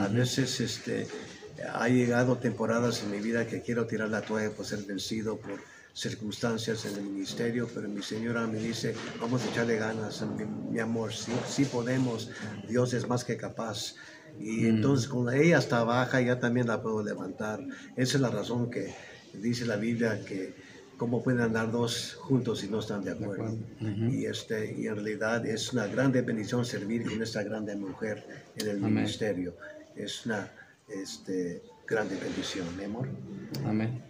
A 0.00 0.08
veces 0.08 0.60
este, 0.60 1.06
ha 1.72 1.88
llegado 1.88 2.38
temporadas 2.38 3.02
en 3.02 3.10
mi 3.10 3.20
vida 3.20 3.46
que 3.46 3.62
quiero 3.62 3.86
tirar 3.86 4.08
la 4.08 4.22
toalla 4.22 4.50
por 4.50 4.66
ser 4.66 4.80
vencido 4.80 5.36
por 5.36 5.60
circunstancias 5.98 6.84
en 6.86 6.96
el 6.96 7.02
ministerio, 7.10 7.68
pero 7.74 7.88
mi 7.88 8.02
señora 8.02 8.46
me 8.46 8.58
dice, 8.58 8.94
vamos 9.20 9.44
a 9.44 9.50
echarle 9.50 9.76
ganas, 9.76 10.24
mi, 10.70 10.78
amor, 10.78 11.12
sí, 11.12 11.32
sí 11.48 11.64
podemos, 11.64 12.30
Dios 12.68 12.94
es 12.94 13.08
más 13.08 13.24
que 13.24 13.36
capaz. 13.36 13.94
Y 14.38 14.62
mm. 14.62 14.66
entonces 14.66 15.08
cuando 15.08 15.32
ella 15.32 15.58
está 15.58 15.82
baja, 15.82 16.20
ya 16.20 16.38
también 16.38 16.68
la 16.68 16.80
puedo 16.80 17.02
levantar. 17.02 17.60
Esa 17.96 18.16
es 18.16 18.20
la 18.20 18.30
razón 18.30 18.70
que 18.70 18.94
dice 19.34 19.66
la 19.66 19.76
Biblia 19.76 20.24
que 20.24 20.54
cómo 20.96 21.22
pueden 21.22 21.40
andar 21.40 21.70
dos 21.70 22.14
juntos 22.20 22.60
si 22.60 22.68
no 22.68 22.78
están 22.80 23.02
de 23.02 23.12
acuerdo. 23.12 23.56
y, 23.80 24.26
este, 24.26 24.74
y 24.78 24.86
en 24.86 24.94
realidad 24.96 25.46
es 25.46 25.72
una 25.72 25.86
grande 25.86 26.22
bendición 26.22 26.64
servir 26.64 27.08
con 27.08 27.20
esta 27.22 27.42
grande 27.42 27.74
mujer 27.74 28.24
en 28.56 28.68
el 28.68 28.80
ministerio. 28.80 29.56
Es 29.96 30.26
una 30.26 30.50
este, 30.88 31.62
grande 31.86 32.16
bendición, 32.16 32.66
mi 32.76 32.84
amor. 32.84 33.08
Amén. 33.64 34.08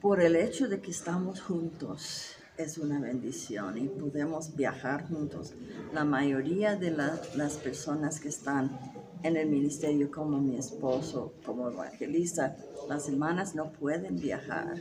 Por 0.00 0.20
el 0.20 0.36
hecho 0.36 0.68
de 0.68 0.80
que 0.80 0.92
estamos 0.92 1.40
juntos 1.40 2.36
es 2.56 2.78
una 2.78 3.00
bendición 3.00 3.76
y 3.78 3.88
podemos 3.88 4.54
viajar 4.54 5.08
juntos. 5.08 5.54
La 5.92 6.04
mayoría 6.04 6.76
de 6.76 6.92
las 6.92 7.56
personas 7.56 8.20
que 8.20 8.28
están 8.28 8.78
en 9.24 9.36
el 9.36 9.48
ministerio, 9.48 10.08
como 10.08 10.38
mi 10.38 10.56
esposo, 10.56 11.32
como 11.44 11.68
evangelista, 11.68 12.56
las 12.88 13.08
hermanas 13.08 13.56
no 13.56 13.72
pueden 13.72 14.20
viajar. 14.20 14.76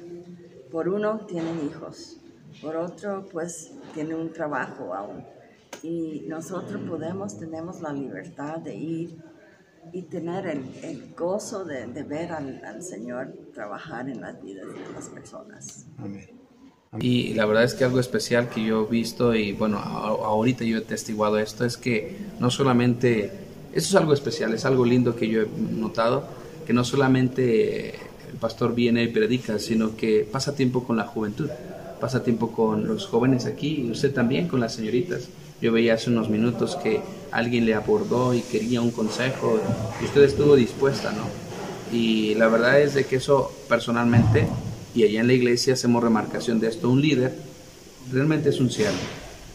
Por 0.71 0.87
uno, 0.87 1.25
tienen 1.25 1.65
hijos. 1.65 2.17
Por 2.61 2.75
otro, 2.75 3.27
pues, 3.31 3.71
tienen 3.95 4.17
un 4.17 4.31
trabajo 4.31 4.93
aún. 4.93 5.23
Y 5.81 6.25
nosotros 6.27 6.79
podemos, 6.87 7.39
tenemos 7.39 7.81
la 7.81 7.91
libertad 7.91 8.59
de 8.59 8.75
ir 8.75 9.17
y 9.93 10.03
tener 10.03 10.47
el, 10.47 11.13
gozo 11.15 11.65
de, 11.65 11.85
ver 12.03 12.31
al, 12.31 12.81
Señor 12.81 13.33
trabajar 13.53 14.09
en 14.09 14.21
las 14.21 14.41
vidas 14.41 14.67
de 14.67 14.93
las 14.93 15.09
personas. 15.09 15.87
Amén. 15.97 16.37
Y 16.99 17.33
la 17.33 17.45
verdad 17.45 17.63
es 17.63 17.73
que 17.73 17.83
algo 17.83 17.99
especial 17.99 18.49
que 18.49 18.63
yo 18.63 18.85
he 18.85 18.89
visto 18.89 19.35
y 19.35 19.51
bueno, 19.51 19.77
ahorita 19.77 20.63
yo 20.63 20.77
he 20.77 20.81
testiguado 20.81 21.37
esto 21.37 21.65
es 21.65 21.77
que 21.77 22.17
no 22.39 22.49
solamente, 22.49 23.31
eso 23.73 23.89
es 23.89 23.95
algo 23.95 24.13
especial, 24.13 24.53
es 24.53 24.65
algo 24.65 24.85
lindo 24.85 25.15
que 25.15 25.27
yo 25.27 25.41
he 25.41 25.47
notado, 25.47 26.23
que 26.65 26.73
no 26.73 26.83
solamente 26.83 27.95
el 27.95 28.37
pastor 28.39 28.73
viene 28.73 29.03
y 29.03 29.07
predica, 29.09 29.59
sino 29.59 29.95
que 29.95 30.27
pasa 30.31 30.55
tiempo 30.55 30.85
con 30.85 30.97
la 30.97 31.05
juventud, 31.05 31.49
pasa 31.99 32.23
tiempo 32.23 32.51
con 32.51 32.87
los 32.87 33.05
jóvenes 33.05 33.45
aquí 33.45 33.83
y 33.85 33.91
usted 33.91 34.13
también 34.13 34.47
con 34.47 34.59
las 34.59 34.73
señoritas. 34.73 35.27
Yo 35.61 35.71
veía 35.71 35.95
hace 35.95 36.09
unos 36.09 36.29
minutos 36.29 36.75
que 36.75 37.01
alguien 37.31 37.65
le 37.65 37.73
abordó 37.73 38.33
y 38.33 38.41
quería 38.41 38.81
un 38.81 38.91
consejo 38.91 39.59
y 40.01 40.05
usted 40.05 40.23
estuvo 40.23 40.55
dispuesta, 40.55 41.11
¿no? 41.11 41.23
Y 41.91 42.35
la 42.35 42.47
verdad 42.47 42.79
es 42.81 42.93
de 42.93 43.05
que 43.05 43.15
eso 43.15 43.51
personalmente 43.67 44.47
y 44.93 45.03
allá 45.03 45.21
en 45.21 45.27
la 45.27 45.33
iglesia 45.33 45.73
hacemos 45.73 46.03
remarcación 46.03 46.59
de 46.59 46.67
esto. 46.67 46.89
Un 46.89 47.01
líder 47.01 47.35
realmente 48.11 48.49
es 48.49 48.59
un 48.59 48.69
siervo, 48.69 48.97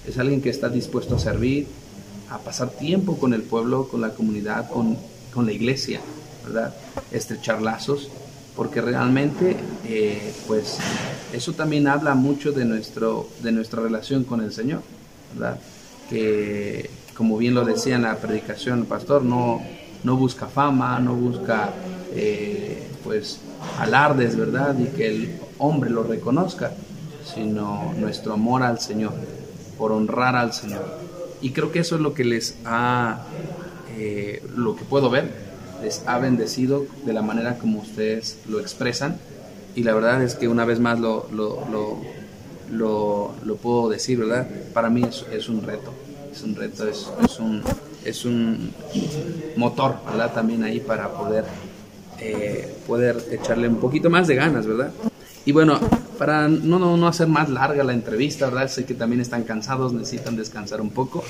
es 0.06 0.18
alguien 0.18 0.40
que 0.40 0.50
está 0.50 0.68
dispuesto 0.68 1.16
a 1.16 1.18
servir, 1.18 1.66
a 2.30 2.38
pasar 2.38 2.70
tiempo 2.70 3.18
con 3.18 3.34
el 3.34 3.42
pueblo, 3.42 3.88
con 3.88 4.00
la 4.00 4.10
comunidad, 4.10 4.70
con, 4.70 4.96
con 5.32 5.46
la 5.46 5.52
iglesia, 5.52 6.00
¿verdad? 6.44 6.74
Estrechar 7.12 7.62
lazos, 7.62 8.08
porque 8.56 8.80
realmente, 8.80 9.56
eh, 9.86 10.32
pues, 10.46 10.78
eso 11.32 11.52
también 11.52 11.86
habla 11.86 12.14
mucho 12.14 12.52
de, 12.52 12.64
nuestro, 12.64 13.28
de 13.42 13.52
nuestra 13.52 13.82
relación 13.82 14.24
con 14.24 14.40
el 14.40 14.52
Señor, 14.52 14.82
¿verdad? 15.34 15.58
Que, 16.12 16.90
como 17.16 17.38
bien 17.38 17.54
lo 17.54 17.64
decía 17.64 17.96
en 17.96 18.02
la 18.02 18.16
predicación 18.16 18.80
el 18.80 18.86
pastor, 18.86 19.22
no, 19.22 19.62
no 20.04 20.16
busca 20.16 20.46
fama, 20.46 20.98
no 21.00 21.14
busca, 21.14 21.70
eh, 22.14 22.86
pues, 23.02 23.40
alardes, 23.78 24.36
¿verdad? 24.36 24.76
Y 24.78 24.86
que 24.96 25.06
el 25.06 25.38
hombre 25.58 25.88
lo 25.90 26.02
reconozca, 26.02 26.72
sino 27.34 27.94
nuestro 27.98 28.34
amor 28.34 28.62
al 28.62 28.78
Señor, 28.80 29.14
por 29.78 29.92
honrar 29.92 30.36
al 30.36 30.52
Señor. 30.52 30.84
Y 31.40 31.50
creo 31.50 31.72
que 31.72 31.80
eso 31.80 31.96
es 31.96 32.00
lo 32.00 32.14
que 32.14 32.24
les 32.24 32.56
ha, 32.64 33.22
eh, 33.96 34.42
lo 34.54 34.76
que 34.76 34.84
puedo 34.84 35.10
ver, 35.10 35.30
les 35.82 36.02
ha 36.06 36.18
bendecido 36.18 36.86
de 37.04 37.12
la 37.12 37.22
manera 37.22 37.58
como 37.58 37.80
ustedes 37.80 38.38
lo 38.48 38.60
expresan. 38.60 39.18
Y 39.74 39.84
la 39.84 39.94
verdad 39.94 40.22
es 40.22 40.34
que 40.34 40.48
una 40.48 40.64
vez 40.64 40.78
más 40.80 41.00
lo, 41.00 41.26
lo, 42.72 43.34
puedo 43.62 43.88
decir, 43.88 44.18
¿verdad? 44.18 44.48
Para 44.72 44.90
mí 44.90 45.02
es, 45.02 45.24
es 45.32 45.48
un 45.48 45.62
reto, 45.62 45.92
es 46.32 46.42
un 46.42 46.54
reto, 46.54 46.88
es, 46.88 47.08
es, 47.24 47.38
un, 47.38 47.62
es 48.04 48.24
un 48.24 48.72
motor, 49.56 49.96
¿verdad? 50.06 50.32
También 50.32 50.64
ahí 50.64 50.80
para 50.80 51.12
poder 51.12 51.44
eh, 52.24 52.76
poder 52.86 53.16
echarle 53.32 53.68
un 53.68 53.76
poquito 53.76 54.08
más 54.08 54.28
de 54.28 54.36
ganas, 54.36 54.66
¿verdad? 54.66 54.92
Y 55.44 55.50
bueno, 55.50 55.80
para 56.18 56.46
no, 56.46 56.78
no, 56.78 56.96
no, 56.96 57.08
hacer 57.08 57.26
más 57.26 57.48
larga 57.48 57.82
la 57.82 57.92
entrevista, 57.92 58.46
¿verdad? 58.46 58.68
Sé 58.68 58.84
que 58.84 58.94
también 58.94 59.20
están 59.20 59.42
cansados, 59.42 59.92
necesitan 59.92 60.36
descansar 60.36 60.80
un 60.80 60.90
poco. 60.90 61.24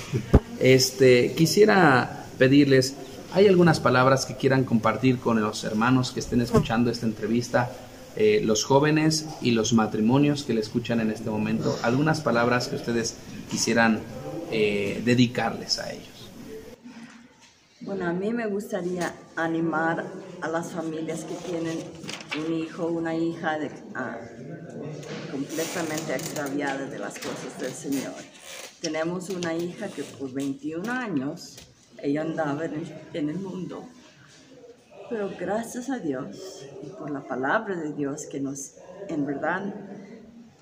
Este, 0.60 1.32
quisiera 1.32 2.26
pedirles, 2.36 2.94
¿hay 3.32 3.46
algunas 3.46 3.80
palabras 3.80 4.26
que 4.26 4.36
quieran 4.36 4.64
compartir 4.64 5.18
con 5.18 5.40
los 5.40 5.64
hermanos 5.64 6.12
que 6.12 6.20
estén 6.20 6.42
escuchando 6.42 6.90
esta 6.90 7.06
entrevista? 7.06 7.70
Eh, 8.16 8.42
los 8.44 8.64
jóvenes 8.64 9.26
y 9.40 9.52
los 9.52 9.72
matrimonios 9.72 10.44
que 10.44 10.52
le 10.52 10.60
escuchan 10.60 11.00
en 11.00 11.10
este 11.10 11.30
momento, 11.30 11.78
algunas 11.82 12.20
palabras 12.20 12.68
que 12.68 12.76
ustedes 12.76 13.16
quisieran 13.50 14.00
eh, 14.50 15.00
dedicarles 15.04 15.78
a 15.78 15.92
ellos. 15.92 16.30
Bueno, 17.80 18.06
a 18.06 18.12
mí 18.12 18.32
me 18.32 18.46
gustaría 18.46 19.14
animar 19.34 20.04
a 20.40 20.48
las 20.48 20.72
familias 20.72 21.24
que 21.24 21.34
tienen 21.50 21.78
un 22.46 22.54
hijo, 22.54 22.86
una 22.86 23.14
hija 23.16 23.58
ah, 23.94 24.18
completamente 25.30 26.14
extraviada 26.14 26.86
de 26.86 26.98
las 26.98 27.14
cosas 27.14 27.58
del 27.58 27.72
Señor. 27.72 28.14
Tenemos 28.80 29.30
una 29.30 29.54
hija 29.54 29.88
que 29.88 30.04
por 30.04 30.32
21 30.32 30.92
años 30.92 31.56
ella 32.02 32.22
andaba 32.22 32.66
en 32.66 32.74
el, 32.74 32.94
en 33.14 33.28
el 33.30 33.38
mundo, 33.38 33.84
pero 35.12 35.30
gracias 35.38 35.90
a 35.90 35.98
Dios 35.98 36.66
y 36.82 36.86
por 36.88 37.10
la 37.10 37.20
palabra 37.20 37.76
de 37.76 37.92
Dios 37.92 38.24
que 38.24 38.40
nos, 38.40 38.76
en 39.08 39.26
verdad, 39.26 39.74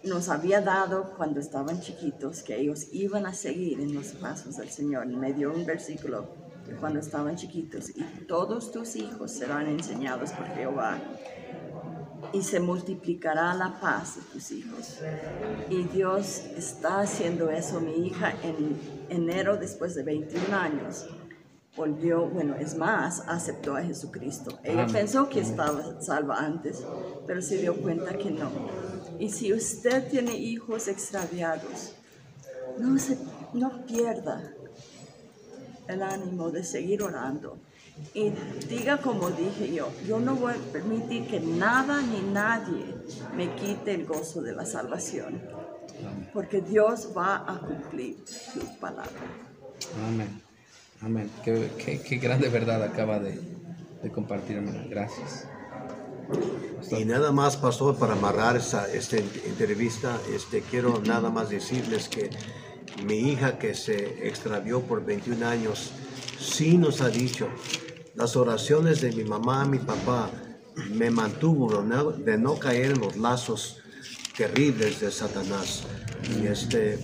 nos 0.03 0.29
había 0.29 0.61
dado 0.61 1.15
cuando 1.17 1.39
estaban 1.39 1.81
chiquitos, 1.81 2.43
que 2.43 2.59
ellos 2.59 2.89
iban 2.91 3.27
a 3.27 3.33
seguir 3.33 3.79
en 3.79 3.95
los 3.95 4.09
pasos 4.09 4.57
del 4.57 4.69
Señor. 4.69 5.07
Me 5.07 5.33
dio 5.33 5.55
un 5.55 5.65
versículo 5.65 6.35
cuando 6.81 6.99
estaban 6.99 7.37
chiquitos, 7.37 7.91
y 7.91 8.03
todos 8.27 8.73
tus 8.73 8.97
hijos 8.97 9.31
serán 9.31 9.69
enseñados 9.69 10.33
por 10.33 10.47
Jehová, 10.49 10.99
y 12.33 12.43
se 12.43 12.59
multiplicará 12.59 13.55
la 13.55 13.79
paz 13.81 14.17
de 14.17 14.23
tus 14.33 14.51
hijos. 14.51 14.99
Y 15.69 15.85
Dios 15.85 16.43
está 16.57 17.03
haciendo 17.03 17.51
eso. 17.51 17.81
Mi 17.81 18.09
hija 18.09 18.35
en 18.43 18.77
enero, 19.11 19.57
después 19.57 19.95
de 19.95 20.03
21 20.03 20.57
años, 20.57 21.07
volvió, 21.81 22.27
bueno, 22.29 22.57
es 22.57 22.77
más, 22.77 23.21
aceptó 23.27 23.75
a 23.75 23.83
Jesucristo. 23.83 24.59
Ella 24.63 24.87
pensó 24.87 25.31
que 25.31 25.41
estaba 25.41 25.99
salva 26.03 26.37
antes, 26.39 26.85
pero 27.27 27.41
se 27.41 27.57
dio 27.57 27.75
cuenta 27.75 28.19
que 28.19 28.31
no. 28.31 28.51
Y 29.19 29.31
si 29.31 29.51
usted 29.55 30.07
tiene 30.11 30.35
hijos 30.35 30.89
extraviados, 30.89 31.95
no, 32.79 32.99
se, 32.99 33.17
no 33.55 33.87
pierda 33.87 34.53
el 35.89 36.03
ánimo 36.03 36.51
de 36.51 36.65
seguir 36.65 37.03
orando. 37.03 37.57
Y 38.13 38.31
diga 38.69 38.99
como 38.99 39.31
dije 39.31 39.75
yo, 39.75 39.89
yo 40.07 40.21
no 40.21 40.35
voy 40.35 40.53
a 40.53 40.73
permitir 40.73 41.27
que 41.29 41.41
nada 41.41 42.03
ni 42.03 42.21
nadie 42.31 42.95
me 43.35 43.55
quite 43.55 43.95
el 43.95 44.05
gozo 44.05 44.43
de 44.43 44.53
la 44.53 44.67
salvación, 44.67 45.41
porque 46.35 46.61
Dios 46.61 47.09
va 47.17 47.37
a 47.51 47.59
cumplir 47.59 48.23
su 48.27 48.61
palabra. 48.79 49.21
Amén. 50.07 50.50
Amén. 51.03 51.31
Qué, 51.45 52.03
qué, 52.07 52.17
grande 52.17 52.49
verdad 52.49 52.83
acaba 52.83 53.19
de, 53.19 53.41
de 54.03 54.11
compartir, 54.11 54.57
hermano. 54.57 54.85
Gracias. 54.89 55.47
Y 56.91 57.05
nada 57.05 57.33
más, 57.33 57.57
pastor, 57.57 57.97
para 57.97 58.13
amarrar 58.13 58.57
esta, 58.57 58.91
esta 58.93 59.17
entrevista, 59.17 60.19
este, 60.35 60.61
quiero 60.63 61.01
nada 61.01 61.31
más 61.31 61.49
decirles 61.49 62.09
que 62.09 62.31
mi 63.05 63.31
hija 63.31 63.59
que 63.59 63.75
se 63.75 64.29
extravió 64.29 64.81
por 64.83 65.05
21 65.05 65.47
años, 65.47 65.93
sí 66.39 66.77
nos 66.77 67.01
ha 67.01 67.09
dicho, 67.09 67.49
las 68.15 68.37
oraciones 68.37 69.01
de 69.01 69.13
mi 69.13 69.25
mamá, 69.25 69.65
mi 69.65 69.79
papá, 69.79 70.31
me 70.91 71.11
mantuvo 71.11 71.83
de 71.83 72.39
no 72.39 72.59
caer 72.59 72.93
en 72.93 73.01
los 73.01 73.17
lazos 73.17 73.79
terribles 74.37 75.01
de 75.01 75.11
Satanás. 75.11 75.85
Y 76.39 76.47
este, 76.47 76.99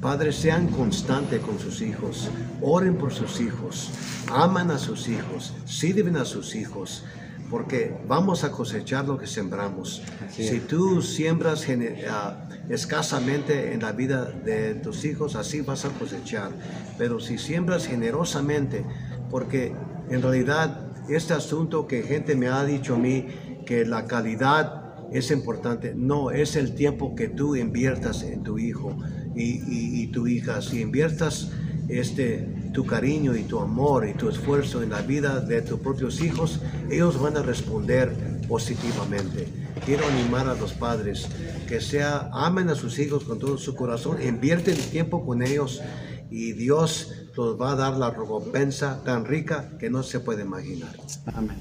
padres, 0.00 0.36
sean 0.36 0.68
constantes 0.68 1.40
con 1.40 1.58
sus 1.58 1.82
hijos, 1.82 2.30
oren 2.60 2.96
por 2.96 3.12
sus 3.12 3.40
hijos, 3.40 3.90
aman 4.28 4.70
a 4.70 4.78
sus 4.78 5.08
hijos, 5.08 5.54
sirven 5.66 6.16
a 6.16 6.24
sus 6.24 6.54
hijos 6.54 7.04
porque 7.50 7.92
vamos 8.06 8.44
a 8.44 8.52
cosechar 8.52 9.06
lo 9.06 9.18
que 9.18 9.26
sembramos. 9.26 10.02
si 10.30 10.60
tú 10.60 11.02
siembras 11.02 11.66
ah, 12.08 12.44
escasamente 12.68 13.74
en 13.74 13.80
la 13.80 13.90
vida 13.90 14.24
de 14.24 14.76
tus 14.76 15.04
hijos, 15.04 15.34
así 15.34 15.60
vas 15.60 15.84
a 15.84 15.88
cosechar. 15.90 16.52
Pero 16.96 17.18
si 17.18 17.38
siembras 17.38 17.88
generosamente, 17.88 18.84
porque 19.30 19.74
en 20.08 20.22
realidad 20.22 20.86
este 21.08 21.34
asunto 21.34 21.88
que 21.88 22.04
gente 22.04 22.36
me 22.36 22.46
ha 22.46 22.64
dicho 22.64 22.94
a 22.94 22.98
mí, 22.98 23.26
que 23.66 23.84
la 23.84 24.06
calidad 24.06 24.79
es 25.12 25.30
importante, 25.30 25.94
no, 25.96 26.30
es 26.30 26.56
el 26.56 26.74
tiempo 26.74 27.14
que 27.14 27.28
tú 27.28 27.56
inviertas 27.56 28.22
en 28.22 28.42
tu 28.42 28.58
hijo 28.58 28.96
y, 29.34 29.62
y 30.02 30.06
tu 30.08 30.26
hija. 30.26 30.62
Si 30.62 30.80
inviertas 30.80 31.50
este, 31.90 32.46
tu 32.72 32.86
cariño 32.86 33.36
y 33.36 33.42
tu 33.42 33.58
amor 33.58 34.08
y 34.08 34.14
tu 34.14 34.28
esfuerzo 34.28 34.82
en 34.82 34.90
la 34.90 35.02
vida 35.02 35.40
de 35.40 35.62
tus 35.62 35.80
propios 35.80 36.20
hijos, 36.20 36.60
ellos 36.90 37.20
van 37.20 37.36
a 37.36 37.42
responder 37.42 38.14
positivamente. 38.48 39.48
Quiero 39.84 40.06
animar 40.06 40.48
a 40.48 40.54
los 40.54 40.72
padres 40.72 41.28
que 41.68 41.80
sea, 41.80 42.30
amen 42.32 42.68
a 42.68 42.74
sus 42.74 42.98
hijos 42.98 43.24
con 43.24 43.38
todo 43.38 43.58
su 43.58 43.74
corazón, 43.74 44.22
invierten 44.22 44.76
tiempo 44.76 45.24
con 45.24 45.42
ellos 45.42 45.80
y 46.30 46.52
Dios 46.52 47.12
los 47.36 47.60
va 47.60 47.72
a 47.72 47.76
dar 47.76 47.96
la 47.96 48.10
recompensa 48.10 49.02
tan 49.04 49.24
rica 49.24 49.70
que 49.78 49.90
no 49.90 50.02
se 50.02 50.20
puede 50.20 50.42
imaginar. 50.42 50.94
Amén. 51.34 51.56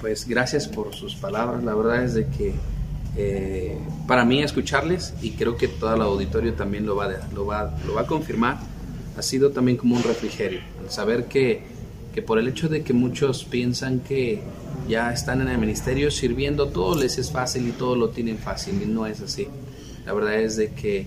Pues 0.00 0.26
gracias 0.26 0.68
por 0.68 0.94
sus 0.94 1.14
palabras. 1.14 1.62
La 1.64 1.74
verdad 1.74 2.04
es 2.04 2.14
de 2.14 2.26
que 2.26 2.54
eh, 3.16 3.78
para 4.06 4.24
mí 4.24 4.42
escucharles 4.42 5.14
y 5.22 5.32
creo 5.32 5.56
que 5.56 5.68
todo 5.68 5.94
el 5.94 6.02
auditorio 6.02 6.54
también 6.54 6.86
lo 6.86 6.96
va, 6.96 7.08
lo 7.34 7.46
va, 7.46 7.76
lo 7.86 7.94
va 7.94 8.02
a 8.02 8.06
confirmar 8.06 8.58
ha 9.16 9.22
sido 9.22 9.50
también 9.50 9.76
como 9.76 9.96
un 9.96 10.02
refrigerio. 10.02 10.60
El 10.82 10.90
saber 10.90 11.26
que, 11.26 11.62
que 12.14 12.22
por 12.22 12.38
el 12.38 12.48
hecho 12.48 12.68
de 12.68 12.82
que 12.82 12.92
muchos 12.92 13.44
piensan 13.44 14.00
que 14.00 14.42
ya 14.88 15.12
están 15.12 15.40
en 15.40 15.48
el 15.48 15.58
ministerio 15.58 16.10
sirviendo, 16.10 16.68
todo 16.68 16.98
les 16.98 17.18
es 17.18 17.30
fácil 17.30 17.68
y 17.68 17.72
todo 17.72 17.96
lo 17.96 18.10
tienen 18.10 18.38
fácil 18.38 18.80
y 18.82 18.86
no 18.86 19.06
es 19.06 19.20
así. 19.20 19.46
La 20.04 20.12
verdad 20.12 20.34
es 20.34 20.56
de 20.56 20.72
que, 20.72 21.06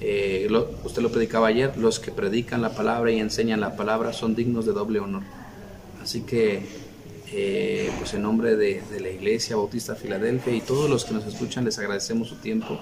eh, 0.00 0.48
usted 0.84 1.02
lo 1.02 1.12
predicaba 1.12 1.48
ayer, 1.48 1.76
los 1.76 2.00
que 2.00 2.10
predican 2.10 2.62
la 2.62 2.74
palabra 2.74 3.12
y 3.12 3.20
enseñan 3.20 3.60
la 3.60 3.76
palabra 3.76 4.12
son 4.12 4.34
dignos 4.34 4.66
de 4.66 4.72
doble 4.72 4.98
honor. 4.98 5.22
Así 6.02 6.22
que 6.22 6.62
eh, 7.32 7.90
pues 7.98 8.14
en 8.14 8.22
nombre 8.22 8.56
de, 8.56 8.82
de 8.90 9.00
la 9.00 9.08
Iglesia 9.08 9.56
Bautista 9.56 9.94
Filadelfia 9.94 10.54
y 10.54 10.60
todos 10.60 10.90
los 10.90 11.04
que 11.04 11.14
nos 11.14 11.26
escuchan 11.26 11.64
les 11.64 11.78
agradecemos 11.78 12.28
su 12.28 12.36
tiempo, 12.36 12.78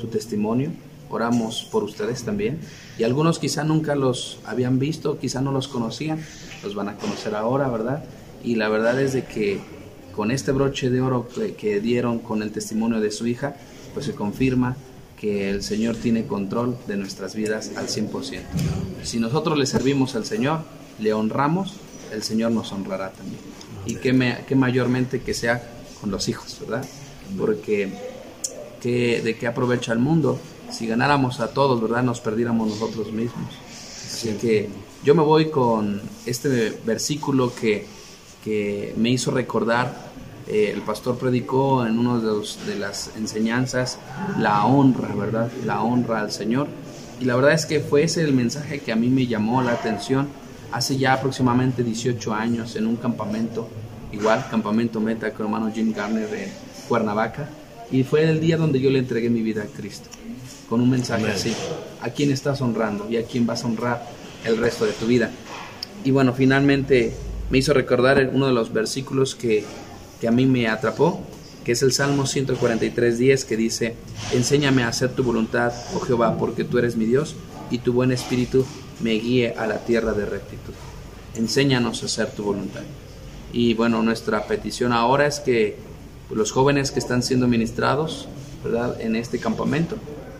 su 0.00 0.08
testimonio. 0.08 0.70
Oramos 1.10 1.68
por 1.70 1.84
ustedes 1.84 2.24
también. 2.24 2.58
Y 2.98 3.04
algunos 3.04 3.38
quizá 3.38 3.64
nunca 3.64 3.94
los 3.94 4.38
habían 4.44 4.78
visto, 4.78 5.18
quizá 5.18 5.40
no 5.40 5.52
los 5.52 5.68
conocían, 5.68 6.18
los 6.62 6.74
van 6.74 6.88
a 6.88 6.96
conocer 6.96 7.34
ahora, 7.34 7.68
¿verdad? 7.68 8.04
Y 8.42 8.56
la 8.56 8.68
verdad 8.68 9.00
es 9.00 9.12
de 9.12 9.24
que 9.24 9.60
con 10.14 10.30
este 10.30 10.52
broche 10.52 10.90
de 10.90 11.00
oro 11.00 11.28
que, 11.28 11.54
que 11.54 11.80
dieron 11.80 12.18
con 12.18 12.42
el 12.42 12.52
testimonio 12.52 13.00
de 13.00 13.10
su 13.10 13.26
hija, 13.26 13.56
pues 13.94 14.06
se 14.06 14.14
confirma 14.14 14.76
que 15.18 15.50
el 15.50 15.62
Señor 15.62 15.96
tiene 15.96 16.26
control 16.26 16.76
de 16.86 16.96
nuestras 16.96 17.34
vidas 17.34 17.72
al 17.76 17.86
100%. 17.86 18.40
Si 19.02 19.18
nosotros 19.18 19.56
le 19.56 19.66
servimos 19.66 20.14
al 20.16 20.24
Señor, 20.24 20.60
le 20.98 21.12
honramos, 21.12 21.74
el 22.12 22.22
Señor 22.22 22.52
nos 22.52 22.72
honrará 22.72 23.10
también. 23.10 23.40
Y 23.86 23.96
que, 23.96 24.12
me, 24.12 24.38
que 24.46 24.54
mayormente 24.54 25.20
que 25.20 25.34
sea 25.34 25.62
con 26.00 26.10
los 26.10 26.28
hijos, 26.28 26.56
¿verdad? 26.60 26.84
Porque 27.38 27.92
¿qué- 28.80 29.20
¿de 29.22 29.36
qué 29.36 29.46
aprovecha 29.46 29.92
el 29.92 29.98
mundo 29.98 30.38
si 30.70 30.86
ganáramos 30.86 31.40
a 31.40 31.48
todos, 31.52 31.80
¿verdad? 31.80 32.02
Nos 32.02 32.20
perdiéramos 32.20 32.68
nosotros 32.68 33.12
mismos. 33.12 33.54
Así 34.06 34.36
que 34.40 34.68
yo 35.04 35.14
me 35.14 35.22
voy 35.22 35.50
con 35.50 36.00
este 36.26 36.78
versículo 36.84 37.54
que, 37.54 37.86
que 38.42 38.94
me 38.96 39.10
hizo 39.10 39.30
recordar, 39.30 40.12
eh, 40.48 40.70
el 40.74 40.82
pastor 40.82 41.16
predicó 41.18 41.86
en 41.86 41.98
una 41.98 42.18
de, 42.18 42.24
los- 42.26 42.58
de 42.66 42.76
las 42.76 43.10
enseñanzas 43.16 43.98
la 44.38 44.64
honra, 44.66 45.14
¿verdad? 45.14 45.50
La 45.64 45.82
honra 45.82 46.20
al 46.20 46.32
Señor. 46.32 46.68
Y 47.20 47.24
la 47.26 47.36
verdad 47.36 47.52
es 47.52 47.64
que 47.66 47.80
fue 47.80 48.02
ese 48.02 48.22
el 48.22 48.32
mensaje 48.32 48.80
que 48.80 48.92
a 48.92 48.96
mí 48.96 49.08
me 49.08 49.26
llamó 49.26 49.62
la 49.62 49.72
atención 49.72 50.28
hace 50.74 50.96
ya 50.96 51.12
aproximadamente 51.12 51.84
18 51.84 52.34
años 52.34 52.74
en 52.74 52.88
un 52.88 52.96
campamento, 52.96 53.68
igual, 54.10 54.44
campamento 54.50 55.00
Meta 55.00 55.32
con 55.32 55.46
hermano 55.46 55.70
Jim 55.72 55.92
Garner 55.92 56.34
en 56.34 56.50
Cuernavaca. 56.88 57.48
Y 57.92 58.02
fue 58.02 58.28
el 58.28 58.40
día 58.40 58.56
donde 58.56 58.80
yo 58.80 58.90
le 58.90 58.98
entregué 58.98 59.30
mi 59.30 59.40
vida 59.40 59.62
a 59.62 59.66
Cristo, 59.66 60.08
con 60.68 60.80
un 60.80 60.90
mensaje 60.90 61.28
así, 61.28 61.54
¿a 62.00 62.10
quién 62.10 62.32
estás 62.32 62.60
honrando 62.60 63.08
y 63.08 63.16
a 63.18 63.24
quién 63.24 63.46
vas 63.46 63.62
a 63.62 63.68
honrar 63.68 64.04
el 64.44 64.56
resto 64.56 64.84
de 64.84 64.92
tu 64.92 65.06
vida? 65.06 65.30
Y 66.02 66.10
bueno, 66.10 66.34
finalmente 66.34 67.14
me 67.50 67.58
hizo 67.58 67.72
recordar 67.72 68.30
uno 68.32 68.48
de 68.48 68.52
los 68.52 68.72
versículos 68.72 69.36
que, 69.36 69.64
que 70.20 70.26
a 70.26 70.32
mí 70.32 70.44
me 70.44 70.66
atrapó, 70.66 71.20
que 71.62 71.70
es 71.70 71.82
el 71.82 71.92
Salmo 71.92 72.24
143.10, 72.24 73.44
que 73.44 73.56
dice, 73.56 73.94
enséñame 74.32 74.82
a 74.82 74.88
hacer 74.88 75.10
tu 75.10 75.22
voluntad, 75.22 75.72
oh 75.94 76.00
Jehová, 76.00 76.36
porque 76.36 76.64
tú 76.64 76.78
eres 76.78 76.96
mi 76.96 77.04
Dios, 77.04 77.36
y 77.70 77.78
tu 77.78 77.92
buen 77.92 78.10
espíritu 78.10 78.66
me 79.00 79.12
guíe 79.12 79.54
a 79.56 79.66
la 79.66 79.78
tierra 79.78 80.12
de 80.12 80.26
rectitud. 80.26 80.74
Enséñanos 81.34 82.02
a 82.02 82.06
hacer 82.06 82.30
tu 82.30 82.44
voluntad. 82.44 82.82
Y 83.52 83.74
bueno, 83.74 84.02
nuestra 84.02 84.46
petición 84.46 84.92
ahora 84.92 85.26
es 85.26 85.40
que 85.40 85.76
los 86.30 86.52
jóvenes 86.52 86.90
que 86.90 86.98
están 86.98 87.22
siendo 87.22 87.46
ministrados, 87.46 88.28
¿verdad? 88.62 89.00
En 89.00 89.16
este 89.16 89.38
campamento, 89.38 89.96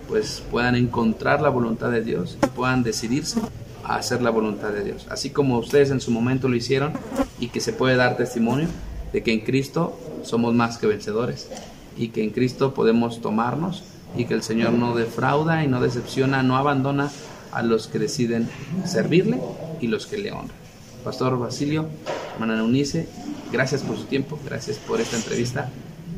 pues 0.08 0.42
puedan 0.50 0.76
encontrar 0.76 1.40
la 1.40 1.48
voluntad 1.48 1.90
de 1.90 2.02
Dios 2.02 2.38
y 2.42 2.46
puedan 2.48 2.82
decidirse 2.82 3.40
a 3.84 3.96
hacer 3.96 4.22
la 4.22 4.30
voluntad 4.30 4.70
de 4.70 4.84
Dios. 4.84 5.06
Así 5.10 5.30
como 5.30 5.58
ustedes 5.58 5.90
en 5.90 6.00
su 6.00 6.10
momento 6.10 6.48
lo 6.48 6.56
hicieron 6.56 6.92
y 7.38 7.48
que 7.48 7.60
se 7.60 7.72
puede 7.72 7.96
dar 7.96 8.16
testimonio 8.16 8.68
de 9.12 9.22
que 9.22 9.32
en 9.32 9.40
Cristo 9.40 9.98
somos 10.22 10.54
más 10.54 10.78
que 10.78 10.86
vencedores 10.86 11.48
y 11.96 12.08
que 12.08 12.24
en 12.24 12.30
Cristo 12.30 12.74
podemos 12.74 13.20
tomarnos 13.20 13.84
y 14.16 14.24
que 14.24 14.34
el 14.34 14.42
Señor 14.42 14.72
no 14.72 14.94
defrauda 14.94 15.64
y 15.64 15.68
no 15.68 15.80
decepciona, 15.80 16.42
no 16.42 16.56
abandona 16.56 17.10
a 17.54 17.62
los 17.62 17.86
que 17.88 17.98
deciden 17.98 18.48
servirle 18.84 19.40
y 19.80 19.86
los 19.86 20.06
que 20.06 20.18
le 20.18 20.32
honran. 20.32 20.56
Pastor 21.04 21.38
Basilio, 21.38 21.88
hermana 22.34 22.58
Eunice, 22.58 23.08
gracias 23.52 23.82
por 23.82 23.96
su 23.96 24.04
tiempo, 24.04 24.38
gracias 24.44 24.78
por 24.78 25.00
esta 25.00 25.16
entrevista. 25.16 25.70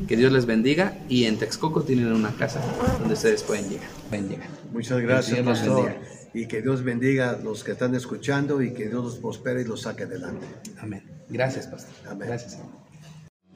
Que 0.07 0.15
Dios 0.15 0.31
les 0.31 0.45
bendiga 0.45 0.97
y 1.09 1.25
en 1.25 1.37
Texcoco 1.37 1.83
tienen 1.83 2.13
una 2.13 2.31
casa 2.31 2.61
donde 2.99 3.15
ustedes 3.15 3.43
pueden 3.43 3.69
llegar. 3.69 3.89
Pueden 4.09 4.29
llegar. 4.29 4.47
Muchas 4.71 4.99
gracias, 5.01 5.39
pastor. 5.41 5.85
bendiga. 5.85 6.01
Y 6.33 6.47
que 6.47 6.61
Dios 6.61 6.83
bendiga 6.83 7.31
a 7.31 7.37
los 7.37 7.63
que 7.63 7.71
están 7.71 7.95
escuchando 7.95 8.61
y 8.61 8.73
que 8.73 8.87
Dios 8.89 9.03
los 9.03 9.15
prospere 9.15 9.61
y 9.61 9.65
los 9.65 9.81
saque 9.81 10.03
adelante. 10.03 10.45
Amén. 10.79 11.03
Gracias, 11.29 11.67
Pastor. 11.67 11.93
Amén. 12.09 12.27
Gracias. 12.27 12.59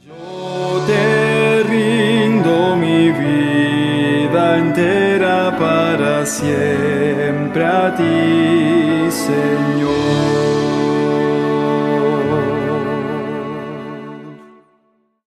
Yo 0.06 0.84
te 0.88 1.64
rindo 1.64 2.76
mi 2.76 3.12
vida 3.12 4.58
entera 4.58 5.11
para 5.62 6.26
siempre 6.26 7.64
a 7.64 7.94
ti, 7.96 9.12
Señor. 9.12 10.01